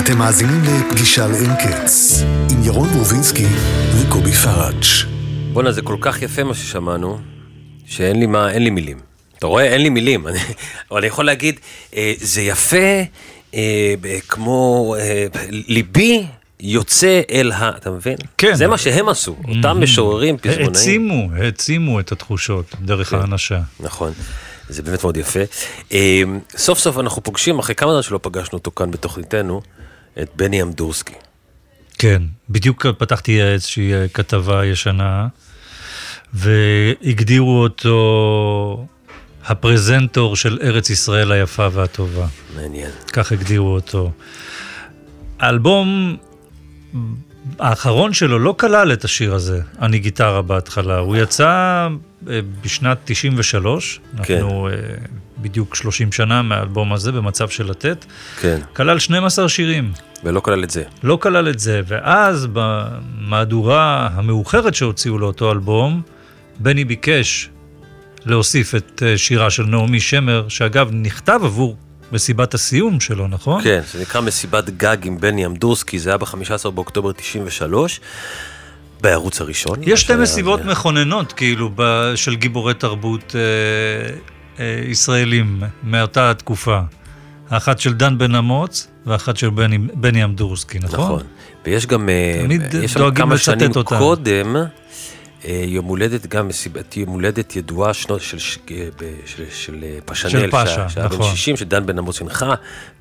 [0.09, 3.47] אתם מאזינים לפגישה לאין קץ, עם ירון רובינסקי
[3.95, 4.85] וקובי פראג'.
[5.53, 7.19] בואנה, זה כל כך יפה מה ששמענו,
[7.87, 8.99] שאין לי מה, אין לי מילים.
[9.39, 9.65] אתה רואה?
[9.65, 10.29] אין לי מילים.
[10.29, 10.39] אני-
[10.91, 11.61] אבל אני יכול להגיד,
[11.97, 12.77] אה, זה יפה,
[13.55, 16.27] אה, ב- כמו אה, ליבי
[16.61, 17.71] יוצא אל ה...
[17.77, 18.17] אתה מבין?
[18.39, 18.55] כן.
[18.55, 20.67] זה מה שהם עשו, אותם משוררים, פזמונאים.
[20.69, 23.61] העצימו, העצימו את התחושות דרך האנשה.
[23.81, 24.13] נכון,
[24.69, 25.41] זה באמת מאוד יפה.
[25.93, 26.23] אה,
[26.57, 29.61] סוף סוף אנחנו פוגשים, אחרי כמה זמן שלא פגשנו אותו כאן בתוכניתנו,
[30.23, 31.15] את בני אמדורסקי.
[31.99, 35.29] כן, בדיוק פתחתי איזושהי אה, כתבה ישנה,
[36.33, 38.87] והגדירו אותו
[39.45, 42.27] הפרזנטור של ארץ ישראל היפה והטובה.
[42.57, 42.91] מעניין.
[43.13, 44.11] כך הגדירו אותו.
[45.39, 46.17] האלבום
[47.59, 50.99] האחרון שלו לא כלל את השיר הזה, אני גיטרה בהתחלה.
[50.99, 51.89] הוא יצא
[52.31, 54.35] אה, בשנת 93, כן.
[54.35, 54.75] אנחנו אה,
[55.39, 58.05] בדיוק 30 שנה מהאלבום הזה במצב של לתת.
[58.41, 59.93] כן, כלל 12 שירים.
[60.25, 60.83] ולא כלל את זה.
[61.03, 66.03] לא כלל את זה, ואז במהדורה המאוחרת שהוציאו לאותו אלבום,
[66.59, 67.51] בני ביקש
[68.27, 71.77] להוסיף את אה, שירה של נעמי שמר, שאגב נכתב עבור
[72.13, 73.63] מסיבת הסיום שלו, נכון?
[73.63, 78.01] כן, זה נקרא מסיבת גג עם בני אמדורסקי, זה היה ב-15 באוקטובר 93,
[79.01, 79.79] בערוץ הראשון.
[79.83, 83.41] יש שתי מסיבות מכוננות, כאילו, ב- של גיבורי תרבות אה,
[84.61, 86.81] אה, ישראלים מאותה התקופה.
[87.51, 91.05] האחת של דן בן אמוץ, ואחת של בני, בני אמדורסקי, נכון?
[91.05, 91.23] נכון.
[91.67, 93.99] ויש גם, אה, תמיד יש שם דואגים כמה שנים אותם.
[93.99, 94.57] קודם,
[95.45, 98.37] יום הולדת, גם מסיבת יום הולדת ידועה שנות של,
[98.71, 101.31] אה, ב- של, של אה, פשנל, של פאשה, שהיה- שהיה בן נכון.
[101.37, 102.55] 60, שדן בן אמוץ הנחה,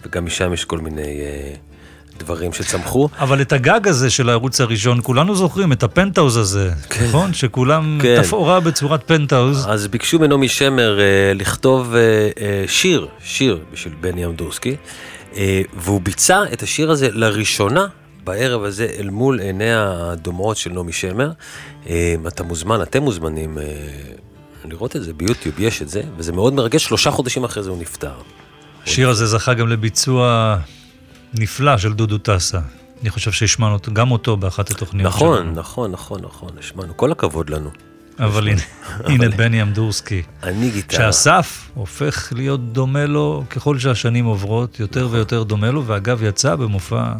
[0.06, 1.54] וגם משם יש כל מיני אה,
[2.20, 3.10] דברים שצמחו.
[3.20, 6.72] אבל את הגג הזה של הערוץ הראשון, כולנו זוכרים, את הפנטהאוז הזה,
[7.08, 7.34] נכון?
[7.34, 8.22] שכולם כן.
[8.24, 9.66] תפאורה בצורת פנטהאוז.
[9.70, 12.00] אז ביקשו מנעמי שמר אה, לכתוב אה,
[12.42, 14.76] אה, שיר, שיר בשביל בני אמדורסקי,
[15.38, 17.86] אה, והוא ביצע את השיר הזה לראשונה
[18.28, 21.32] בערב הזה אל מול עיניה הדומעות של נעמי שמר.
[21.90, 23.64] אה, אתה מוזמן, אתם מוזמנים אה,
[24.66, 27.78] לראות את זה ביוטיוב, יש את זה, וזה מאוד מרגש, שלושה חודשים אחרי זה הוא
[27.78, 28.14] נפטר.
[28.84, 30.56] השיר הזה זכה גם לביצוע
[31.34, 32.60] נפלא של דודו טסה.
[33.02, 35.52] אני חושב שהשמענו גם אותו באחת התוכניות נכון, שלנו.
[35.52, 37.70] נכון, נכון, נכון, השמענו, כל הכבוד לנו.
[38.20, 38.62] אבל הנה,
[39.04, 40.22] הנה בני אמדורסקי.
[40.44, 41.00] אני גיטרה.
[41.00, 47.14] שהסף הופך להיות דומה לו ככל שהשנים עוברות, יותר ויותר דומה לו, ואגב יצא במופע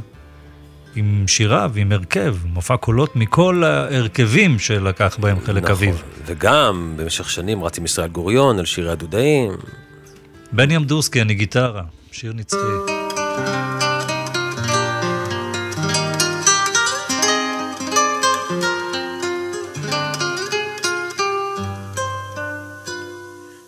[0.96, 5.76] עם שירה ועם הרכב, מופע קולות מכל ההרכבים שלקח בהם חלק נכון.
[5.76, 6.04] אביב.
[6.26, 9.52] וגם במשך שנים רץ עם ישראל גוריון על שירי הדודאים.
[10.52, 12.58] בני אמדורסקי, אני גיטרה, שיר נצחי.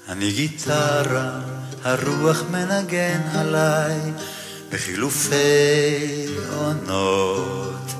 [0.09, 1.39] אני גיטרה,
[1.83, 3.99] הרוח מנגן עליי
[4.71, 5.35] בחילופי
[6.57, 7.91] עונות.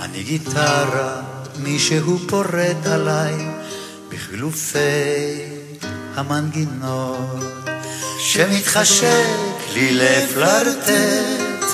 [0.00, 1.20] אני גיטרה,
[1.58, 3.34] מישהו פורט עליי
[4.08, 4.78] בחילופי
[6.14, 7.68] המנגינות.
[8.18, 11.64] שמתחשק לי לפלרטט,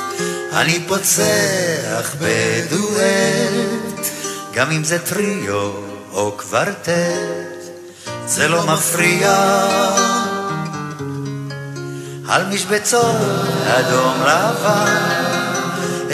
[0.52, 4.06] אני פוצח בדואט,
[4.54, 5.72] גם אם זה טריו
[6.12, 7.54] או קוורטט.
[8.26, 10.03] זה לא מפריע.
[12.34, 13.16] על משבצות
[13.66, 14.96] אדום לבן,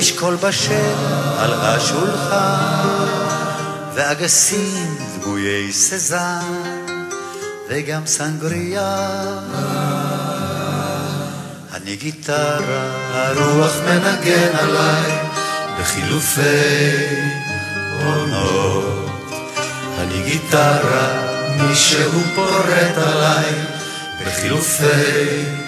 [0.01, 0.95] אשכול בשל
[1.39, 2.97] על השולחן,
[3.95, 6.55] ואגסים דמויי סזן,
[7.69, 9.09] וגם סנגריה.
[11.75, 15.19] אני גיטרה, הרוח מנגן עליי,
[15.81, 16.43] בחילופי
[18.05, 19.11] עונות.
[19.99, 21.09] אני גיטרה,
[21.57, 23.55] מישהו פורט עליי
[24.27, 25.60] בחילופי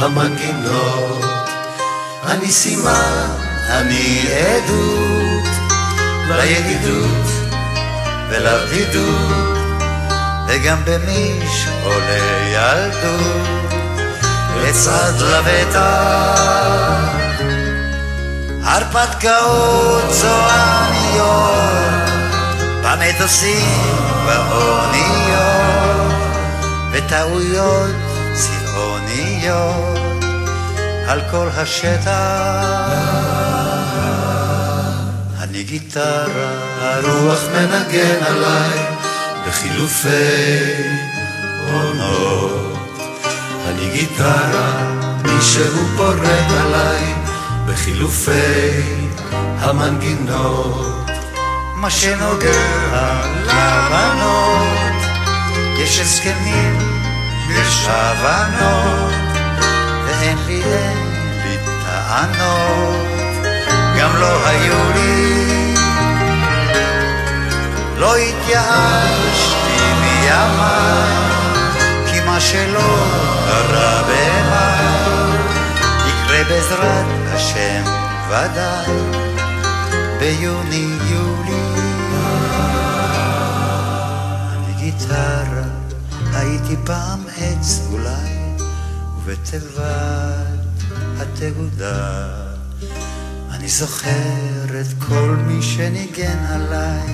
[0.00, 1.48] המנגינות.
[2.26, 3.26] אני סימן,
[3.68, 5.48] אני עדות
[6.28, 7.26] לידידות
[8.28, 9.58] ולבדידות,
[10.48, 12.20] וגם במשעולי
[12.52, 13.72] ילדות,
[14.56, 16.70] לצד לבטח.
[18.62, 21.50] הרפתקאות צועניות
[22.82, 23.86] במטוסים,
[24.26, 26.12] באוניות,
[26.92, 28.09] וטעויות
[29.40, 30.24] צבעוניות
[31.08, 32.10] על כל השטח.
[35.40, 38.78] אני גיטרה, הרוח מנגן עליי
[39.48, 40.08] בחילופי
[41.72, 42.78] עונות.
[43.68, 44.92] אני גיטרה,
[45.24, 47.14] מישהו פורט עליי
[47.66, 48.82] בחילופי
[49.58, 51.10] המנגינות.
[51.76, 55.02] מה שנוגע לבנות,
[55.78, 56.78] יש הסכמים,
[57.50, 59.29] יש הבנות,
[60.50, 60.98] לי, אין
[61.44, 63.06] לי טענות,
[63.98, 65.74] גם לא היו לי.
[67.96, 71.14] לא התייאשתי מימיי,
[72.06, 72.96] כי מה שלא
[73.46, 75.36] קרה במאי,
[76.08, 77.82] יקרה בעזרת השם
[78.28, 78.96] ודאי,
[80.18, 81.60] ביוני-יולי.
[84.54, 85.66] אני גיטרה,
[86.32, 88.29] הייתי פעם עץ אולי,
[89.24, 90.82] ובתיבת
[91.18, 92.28] התהודה.
[93.50, 97.06] אני זוכר את כל מי שניגן עליי,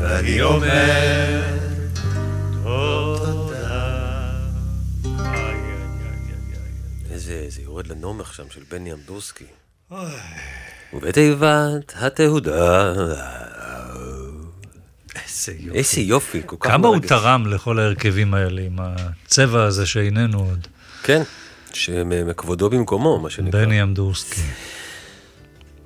[0.00, 1.42] ואני אומר
[7.10, 9.44] איזה, זה יורד לנומך שם של בני אמדורסקי.
[10.92, 12.92] ובתיבת התהודה.
[15.24, 15.78] איזה יופי.
[15.78, 17.08] איזה יופי, כל כך כמה הוא מרגש.
[17.08, 20.66] תרם לכל ההרכבים האלה עם הצבע הזה שאיננו עוד.
[21.06, 21.22] כן,
[21.72, 23.64] שמכבודו במקומו, מה שנקרא.
[23.64, 24.40] בני אמדורסקי.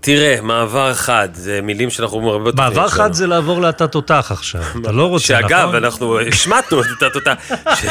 [0.00, 2.86] תראה, מעבר אחד, זה מילים שאנחנו אומרים הרבה מעבר שלנו.
[2.86, 4.62] אחד זה לעבור לאתה תותח עכשיו.
[4.82, 5.74] אתה לא רוצה, שאגב, נכון?
[5.74, 7.34] אנחנו השמטנו את התותח.
[7.74, 7.86] ש-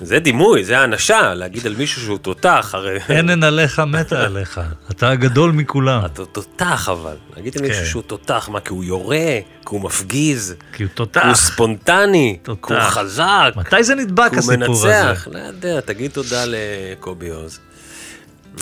[0.00, 2.98] זה דימוי, זה האנשה, להגיד על מישהו שהוא תותח, הרי...
[3.08, 4.60] אין אין עליך מתה עליך.
[4.90, 6.04] אתה הגדול מכולם.
[6.04, 7.14] אתה תותח אבל.
[7.36, 7.88] להגיד על מישהו כן.
[7.90, 9.16] שהוא תותח, מה, כי הוא יורה,
[9.60, 11.30] כי הוא מפגיז, כי הוא כי הוא תותח.
[11.34, 12.88] ספונטני, כי הוא תותח.
[12.90, 15.04] חזק, מתי זה נדבק הוא הסיפור הזה?
[15.04, 15.28] מנצח.
[15.32, 17.58] לא יודע, תגיד תודה לקובי עוז.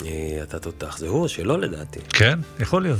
[0.05, 1.99] אה, אתה תותח, זה הוא, שלא לדעתי.
[2.09, 2.99] כן, יכול להיות.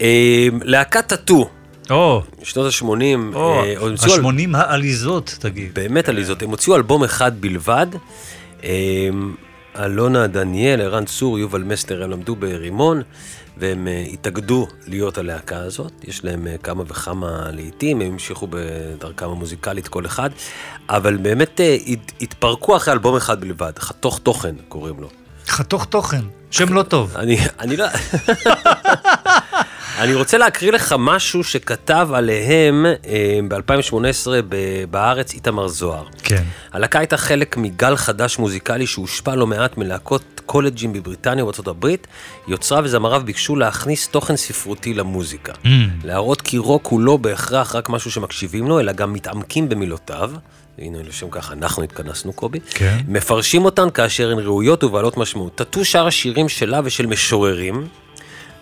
[0.00, 1.50] אה, להקת טאטו,
[1.90, 2.84] או, שנות ה-80,
[3.34, 5.74] או, אה, השמונים העליזות, תגיד.
[5.74, 7.86] באמת עליזות, הם הוציאו אלבום אחד בלבד.
[8.64, 8.70] אה,
[9.78, 13.02] אלונה דניאל, ערן צור, יובל מסטר, הם למדו ברימון,
[13.56, 15.92] והם אה, התאגדו להיות הלהקה הזאת.
[16.04, 20.30] יש להם אה, כמה וכמה לעיתים, הם המשיכו בדרכם המוזיקלית כל אחד,
[20.88, 25.08] אבל באמת אה, הת- התפרקו אחרי אלבום אחד בלבד, חתוך תוכן קוראים לו.
[25.52, 27.16] חתוך תוכן, שם לא טוב.
[27.16, 27.86] אני, אני לא...
[29.98, 32.86] אני רוצה להקריא לך משהו שכתב עליהם
[33.48, 34.26] ב-2018
[34.90, 36.04] בארץ איתמר זוהר.
[36.22, 36.42] כן.
[36.72, 42.06] הלהקה הייתה חלק מגל חדש מוזיקלי שהושפע לא מעט מלהקות קולג'ים בבריטניה ובארצות הברית.
[42.48, 45.52] יוצריו וזמריו ביקשו להכניס תוכן ספרותי למוזיקה.
[45.52, 45.68] Mm.
[46.04, 50.30] להראות כי רוק הוא לא בהכרח רק משהו שמקשיבים לו, אלא גם מתעמקים במילותיו.
[50.78, 52.60] הנה, לשם כך אנחנו התכנסנו, קובי.
[52.70, 52.98] כן.
[53.08, 55.54] מפרשים אותן כאשר הן ראויות ובעלות משמעות.
[55.54, 57.86] טאטו שר השירים שלה ושל משוררים.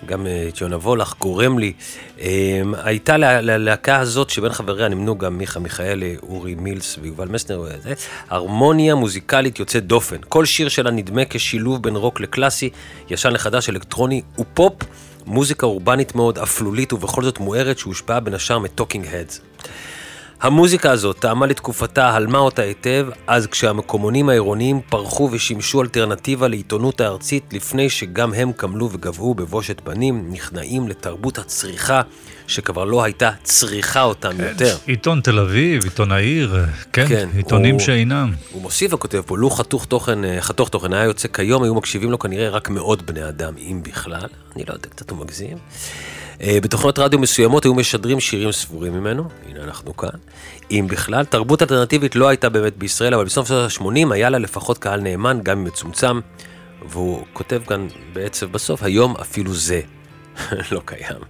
[0.07, 1.73] גם אה, את יונה וולך, גורם לי.
[2.21, 2.29] אה,
[2.83, 7.95] הייתה לה- ללהקה הזאת, שבין חבריה נמנו גם מיכה מיכאלי, אורי מילס ויובל מסנר, וזה,
[8.31, 10.17] הרמוניה מוזיקלית יוצאת דופן.
[10.29, 12.71] כל שיר שלה נדמה כשילוב בין רוק לקלאסי,
[13.11, 14.73] ישן לחדש, אלקטרוני ופופ,
[15.27, 19.41] מוזיקה אורבנית מאוד, אפלולית ובכל זאת מוארת, שהושפעה בין השאר מ Talking Heads.
[20.41, 27.45] המוזיקה הזאת טעמה לתקופתה, הלמה אותה היטב, אז כשהמקומונים העירוניים פרחו ושימשו אלטרנטיבה לעיתונות הארצית,
[27.53, 32.03] לפני שגם הם קמלו וגוועו בבושת פנים, נכנעים לתרבות הצריכה,
[32.47, 34.77] שכבר לא הייתה צריכה אותם יותר.
[34.87, 36.57] עיתון תל אביב, עיתון העיר,
[36.93, 38.33] כן, כן, עיתונים הוא- שאינם.
[38.53, 42.11] הוא מוסיף וכותב פה, לו חתוך תוכן, אה, חתוך תוכן היה יוצא כיום, היו מקשיבים
[42.11, 44.27] לו כנראה רק מאות בני אדם, אם בכלל.
[44.57, 45.57] אני לא יודע, קצת הוא מגזים.
[46.43, 50.09] אה, בתוכנות רדיו מסוימות היו משדרים שירים ספורים ממנו, הנה אנחנו כאן.
[50.71, 53.71] אם בכלל, תרבות אלטרנטיבית לא הייתה באמת בישראל, אבל בסוף שנות
[54.11, 56.21] ה-80 היה לה לפחות קהל נאמן, גם אם מצומצם,
[56.89, 59.81] והוא כותב כאן בעצם בסוף, היום אפילו זה
[60.73, 61.21] לא קיים.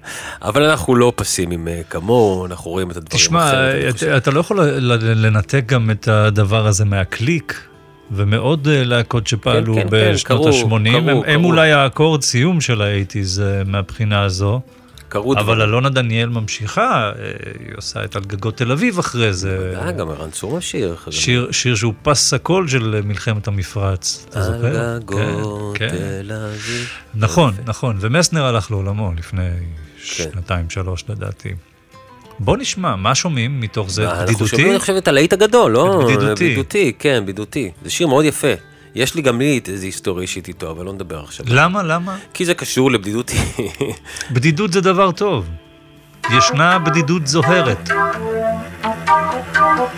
[0.43, 4.61] אבל אנחנו לא פסימיים אה, כמוהו, אנחנו רואים את הדברים תשמע, אחרת, אתה- לא יכול
[5.01, 7.67] לנתק גם את הדבר הזה מהקליק.
[8.13, 11.47] ומאוד אה, להקות שפעלו כן, כן, בשנות קרו, ה-80, קרו, הם, הם קרו.
[11.51, 14.61] אולי האקורד סיום של האייטיז מהבחינה הזו,
[15.11, 15.61] קרו אבל דברים.
[15.61, 19.75] אלונה דניאל ממשיכה, אה, היא עושה את על גגות תל אביב אחרי זה.
[19.83, 20.97] אה, גם ערן צור השיר.
[21.11, 24.81] שיר, שיר שהוא פס הקול של מלחמת המפרץ, אתה זוכר?
[24.81, 26.23] על גגות כן, כן.
[26.23, 26.89] תל אביב.
[27.15, 27.55] נכון.
[27.67, 29.49] נכון, ומסנר הלך לעולמו לפני
[30.17, 30.25] כן.
[30.33, 31.55] שנתיים, שלוש לדעתי.
[32.39, 34.11] בוא נשמע, מה שומעים מתוך זה?
[34.11, 34.49] אנחנו בדידותי?
[34.49, 36.03] שומעים, אני חושב, את הלהיט הגדול, לא?
[36.05, 36.45] בדידותי.
[36.45, 37.71] בדידותי, כן, בדידותי.
[37.85, 38.70] זה שיר מאוד יפה.
[38.95, 41.47] יש לי גם לי איזה היסטוריה אישית איתו, אבל לא נדבר עכשיו.
[41.49, 42.17] למה, למה?
[42.35, 43.37] כי זה קשור לבדידותי.
[44.33, 45.49] בדידות זה דבר טוב.
[46.31, 47.91] ישנה בדידות זוהרת.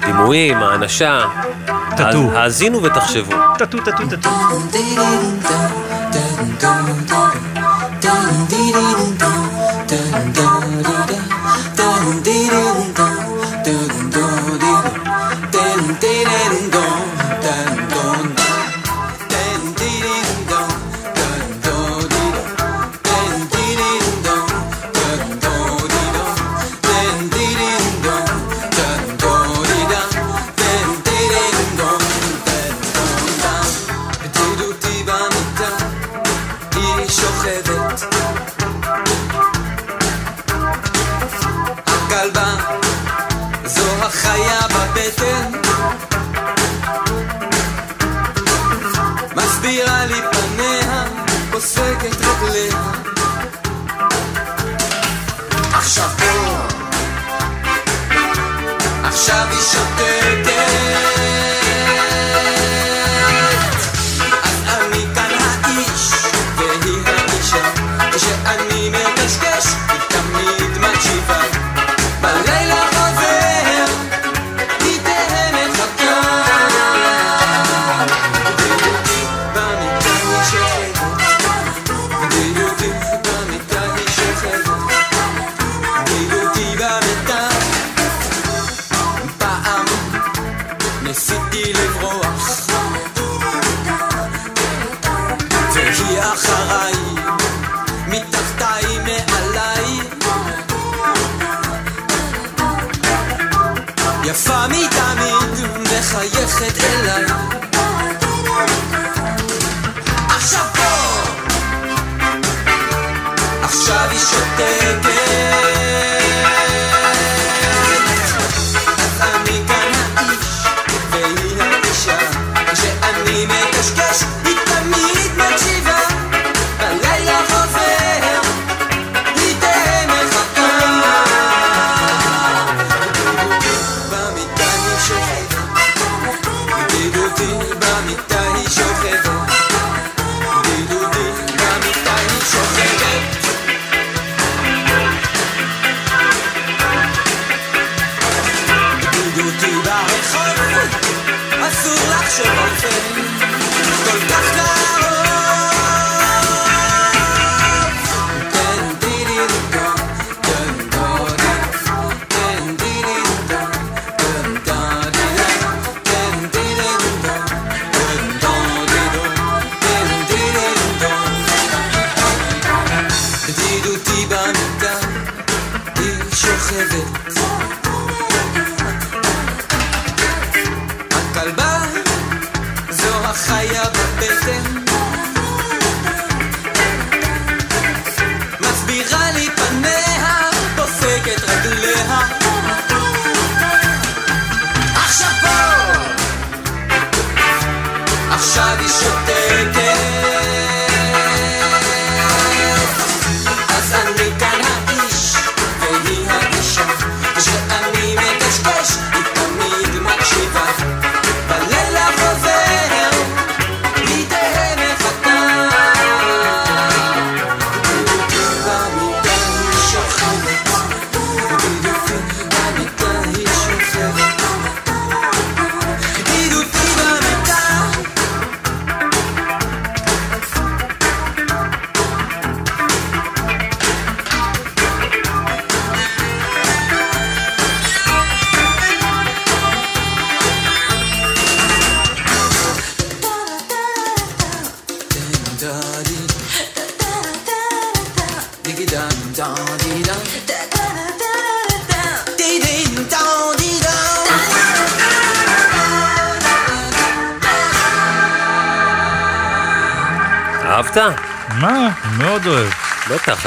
[0.07, 1.29] דימויים, האנשה.
[1.97, 2.31] טאטו.
[2.31, 3.33] אז האזינו ותחשבו.
[3.59, 4.31] טטו, טטו, טטו.
[10.35, 11.22] Dun,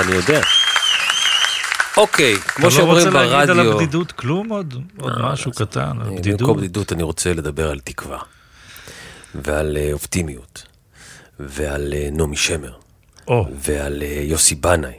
[0.05, 0.41] אני יודע.
[1.97, 3.71] אוקיי, כמו אתה לא שאומרים רוצה להגיד על ברדיו...
[3.71, 4.49] הבדידות כלום?
[4.49, 6.57] עוד עוד אה, משהו קטן, על במקום בדידות?
[6.57, 8.19] בדידות אני רוצה לדבר על תקווה,
[9.35, 10.63] ועל אה, אופטימיות,
[11.39, 12.73] ועל אה, נעמי שמר,
[13.59, 14.93] ועל אה, יוסי בנאי.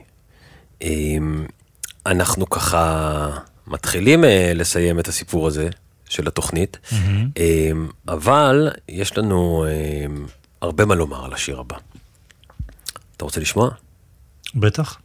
[0.82, 1.46] אמ,
[2.07, 3.30] אנחנו ככה
[3.66, 5.68] מתחילים לסיים את הסיפור הזה
[6.09, 10.26] של התוכנית, אמ, אבל יש לנו אמ,
[10.62, 11.76] הרבה מה לומר על השיר הבא.
[13.16, 13.70] אתה רוצה לשמוע?
[14.57, 14.98] בטח.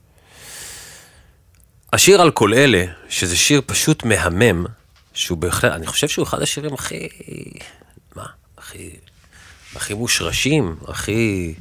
[1.93, 4.66] השיר על כל אלה, שזה שיר פשוט מהמם,
[5.14, 7.08] שהוא בהחלט, אני חושב שהוא אחד השירים הכי,
[8.16, 8.26] מה,
[8.58, 8.89] הכי,
[9.76, 11.54] הכי מושרשים, הכי,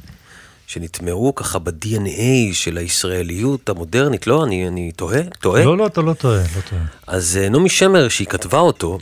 [0.67, 4.43] שנטמעו ככה ב-DNA של הישראליות המודרנית, לא?
[4.43, 5.21] אני, אני תוהה?
[5.39, 5.65] טועה?
[5.65, 6.83] לא, לא, אתה לא טועה, לא טועה.
[7.07, 8.97] אז אה, נעמי שמר, שהיא כתבה אותו,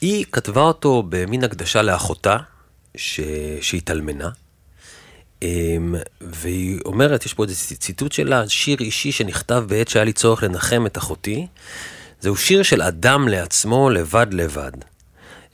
[0.00, 2.36] היא כתבה אותו במין הקדשה לאחותה,
[2.96, 3.20] ש...
[3.60, 4.28] שהתאלמנה.
[5.42, 10.42] אמ, והיא אומרת, יש פה איזה ציטוט שלה, שיר אישי שנכתב בעת שהיה לי צורך
[10.42, 11.46] לנחם את אחותי.
[12.20, 14.72] זהו שיר של אדם לעצמו לבד לבד.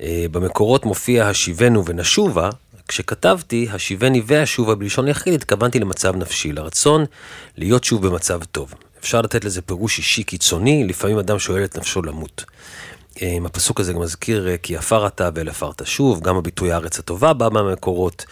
[0.00, 2.50] אה, במקורות מופיע השיבנו ונשובה,
[2.88, 7.04] כשכתבתי השיבני והשובה בלשון יחיד, התכוונתי למצב נפשי, לרצון
[7.56, 8.74] להיות שוב במצב טוב.
[9.00, 12.44] אפשר לתת לזה פירוש אישי קיצוני, לפעמים אדם שואל את נפשו למות.
[13.22, 17.32] אה, הפסוק הזה גם מזכיר כי עפר אתה ואל עפרת שוב, גם הביטוי הארץ הטובה
[17.32, 18.24] בא מהמקורות.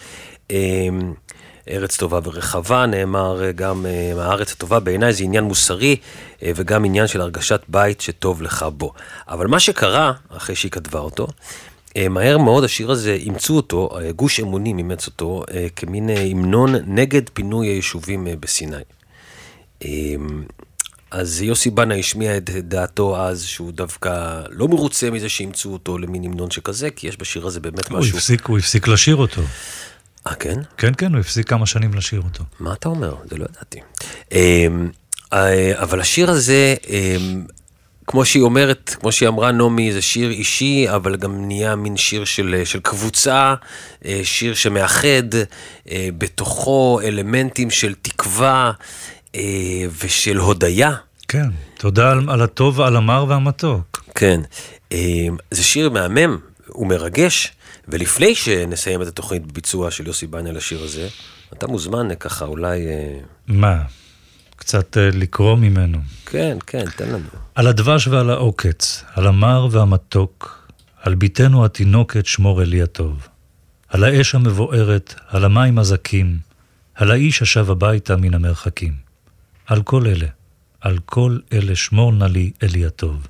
[1.69, 5.95] ארץ טובה ורחבה, נאמר אה, גם אה, הארץ הטובה, בעיניי זה עניין מוסרי
[6.43, 8.93] אה, וגם עניין של הרגשת בית שטוב לך בו.
[9.27, 11.27] אבל מה שקרה, אחרי שהיא כתבה אותו,
[12.09, 15.43] מהר מאוד השיר הזה אימצו אותו, גוש אמונים אימץ אותו,
[15.75, 18.77] כמין המנון נגד פינוי היישובים בסיני.
[19.85, 19.89] אה,
[21.11, 26.23] אז יוסי בנה השמיע את דעתו אז, שהוא דווקא לא מרוצה מזה שאימצו אותו למין
[26.23, 28.17] המנון שכזה, כי יש בשיר הזה באמת הוא משהו...
[28.17, 29.41] הפסיק, הוא הפסיק לשיר אותו.
[30.27, 30.59] אה, כן?
[30.77, 32.43] כן, כן, הוא הפסיק כמה שנים לשיר אותו.
[32.59, 33.15] מה אתה אומר?
[33.29, 33.79] זה לא ידעתי.
[34.31, 34.89] אמ,
[35.33, 37.45] אה, אבל השיר הזה, אמ,
[38.07, 42.25] כמו שהיא אומרת, כמו שהיא אמרה נעמי, זה שיר אישי, אבל גם נהיה מין שיר
[42.25, 43.53] של, של קבוצה,
[44.05, 45.35] אה, שיר שמאחד
[45.91, 48.71] אה, בתוכו אלמנטים של תקווה
[49.35, 49.41] אה,
[50.03, 50.91] ושל הודיה.
[51.27, 54.03] כן, תודה על, על הטוב, על המר והמתוק.
[54.15, 54.41] כן.
[54.91, 57.51] אמ, זה שיר מהמם, הוא מרגש,
[57.87, 61.07] ולפני שנסיים את התוכנית בביצוע של יוסי בנה לשיר הזה,
[61.53, 62.87] אתה מוזמן ככה אולי...
[62.87, 63.83] אה, מה?
[64.55, 65.97] קצת אה, לקרוא ממנו.
[66.25, 67.27] כן, כן, תן לנו.
[67.55, 70.69] על הדבש ועל העוקץ, על המר והמתוק,
[71.01, 73.27] על בתנו התינוקת שמור אלי הטוב.
[73.89, 76.37] על האש המבוערת, על המים הזכים,
[76.95, 78.93] על האיש השב הביתה מן המרחקים.
[79.65, 80.27] על כל אלה,
[80.81, 83.27] על כל אלה שמור נא לי אלי הטוב.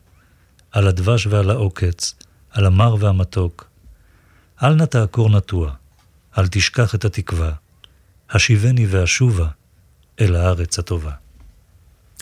[0.71, 2.15] על הדבש ועל העוקץ,
[2.51, 3.67] על המר והמתוק.
[4.63, 5.71] אל נא תעקור נטוע,
[6.37, 7.51] אל תשכח את התקווה.
[8.29, 9.47] השיבני ואשובה
[10.21, 11.11] אל הארץ הטובה.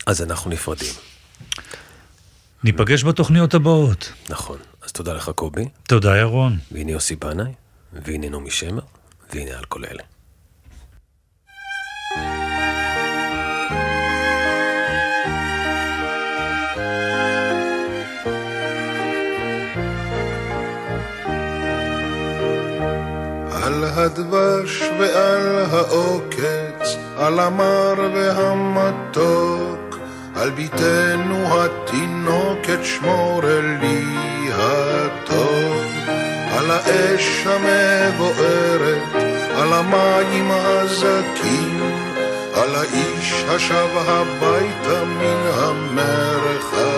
[0.06, 0.94] אז אנחנו נפרדים.
[2.64, 4.12] ניפגש בתוכניות הבאות.
[4.30, 4.58] נכון.
[4.82, 6.60] אז תודה לך, קובי, תודה, ירון.
[6.72, 7.52] והנה יוסי בנאי,
[7.94, 8.82] והנה נעמי שמר,
[9.34, 10.04] והנה על כל אלה.
[23.84, 29.98] הדבש ועל העוקץ, על המר והמתוק,
[30.36, 34.06] על בתנו התינוקת שמור אלי
[34.52, 35.84] הטוב,
[36.52, 39.16] על האש המבוערת,
[39.56, 42.04] על המים הזכים,
[42.54, 46.94] על האיש השב הביתה מן המרחקים,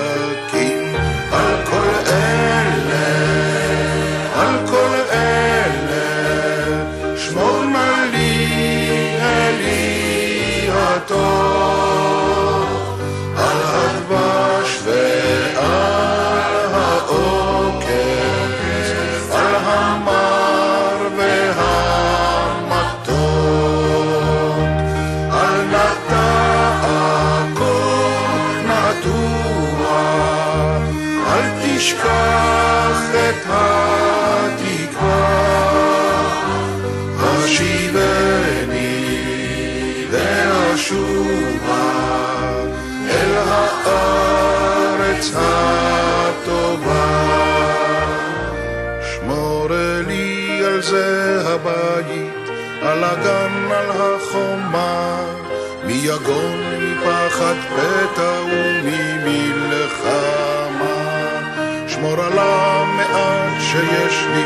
[63.76, 64.44] שיש לי,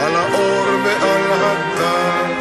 [0.00, 2.38] על האור ועל הטף,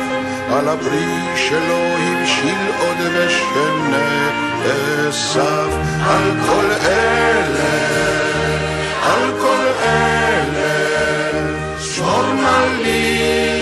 [0.53, 4.31] על הפרי שלא הבשיל עוד ושנאסף,
[6.07, 7.75] על כל אלה,
[9.03, 10.73] על כל אלה,
[11.79, 13.52] שמור נא לי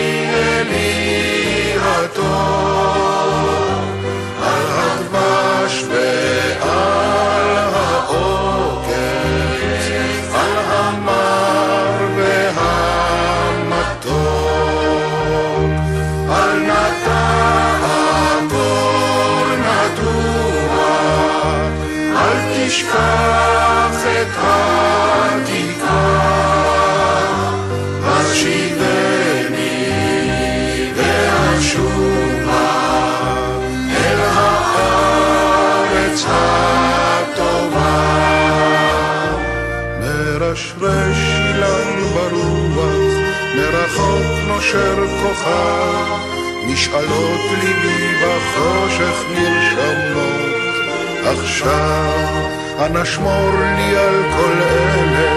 [52.86, 55.32] אנא שמור לי על כל אלה,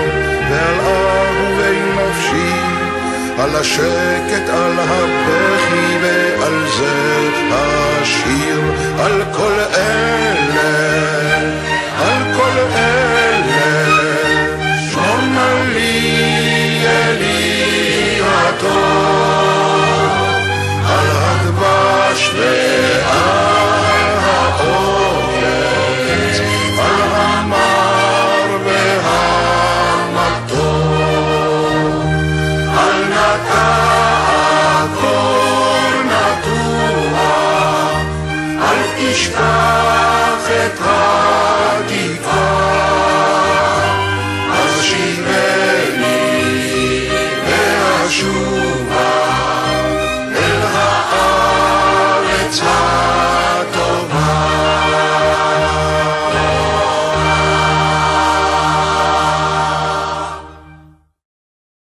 [0.51, 2.55] ועל אהובי נפשי,
[3.38, 7.13] על השקט, על הבכי ועל זה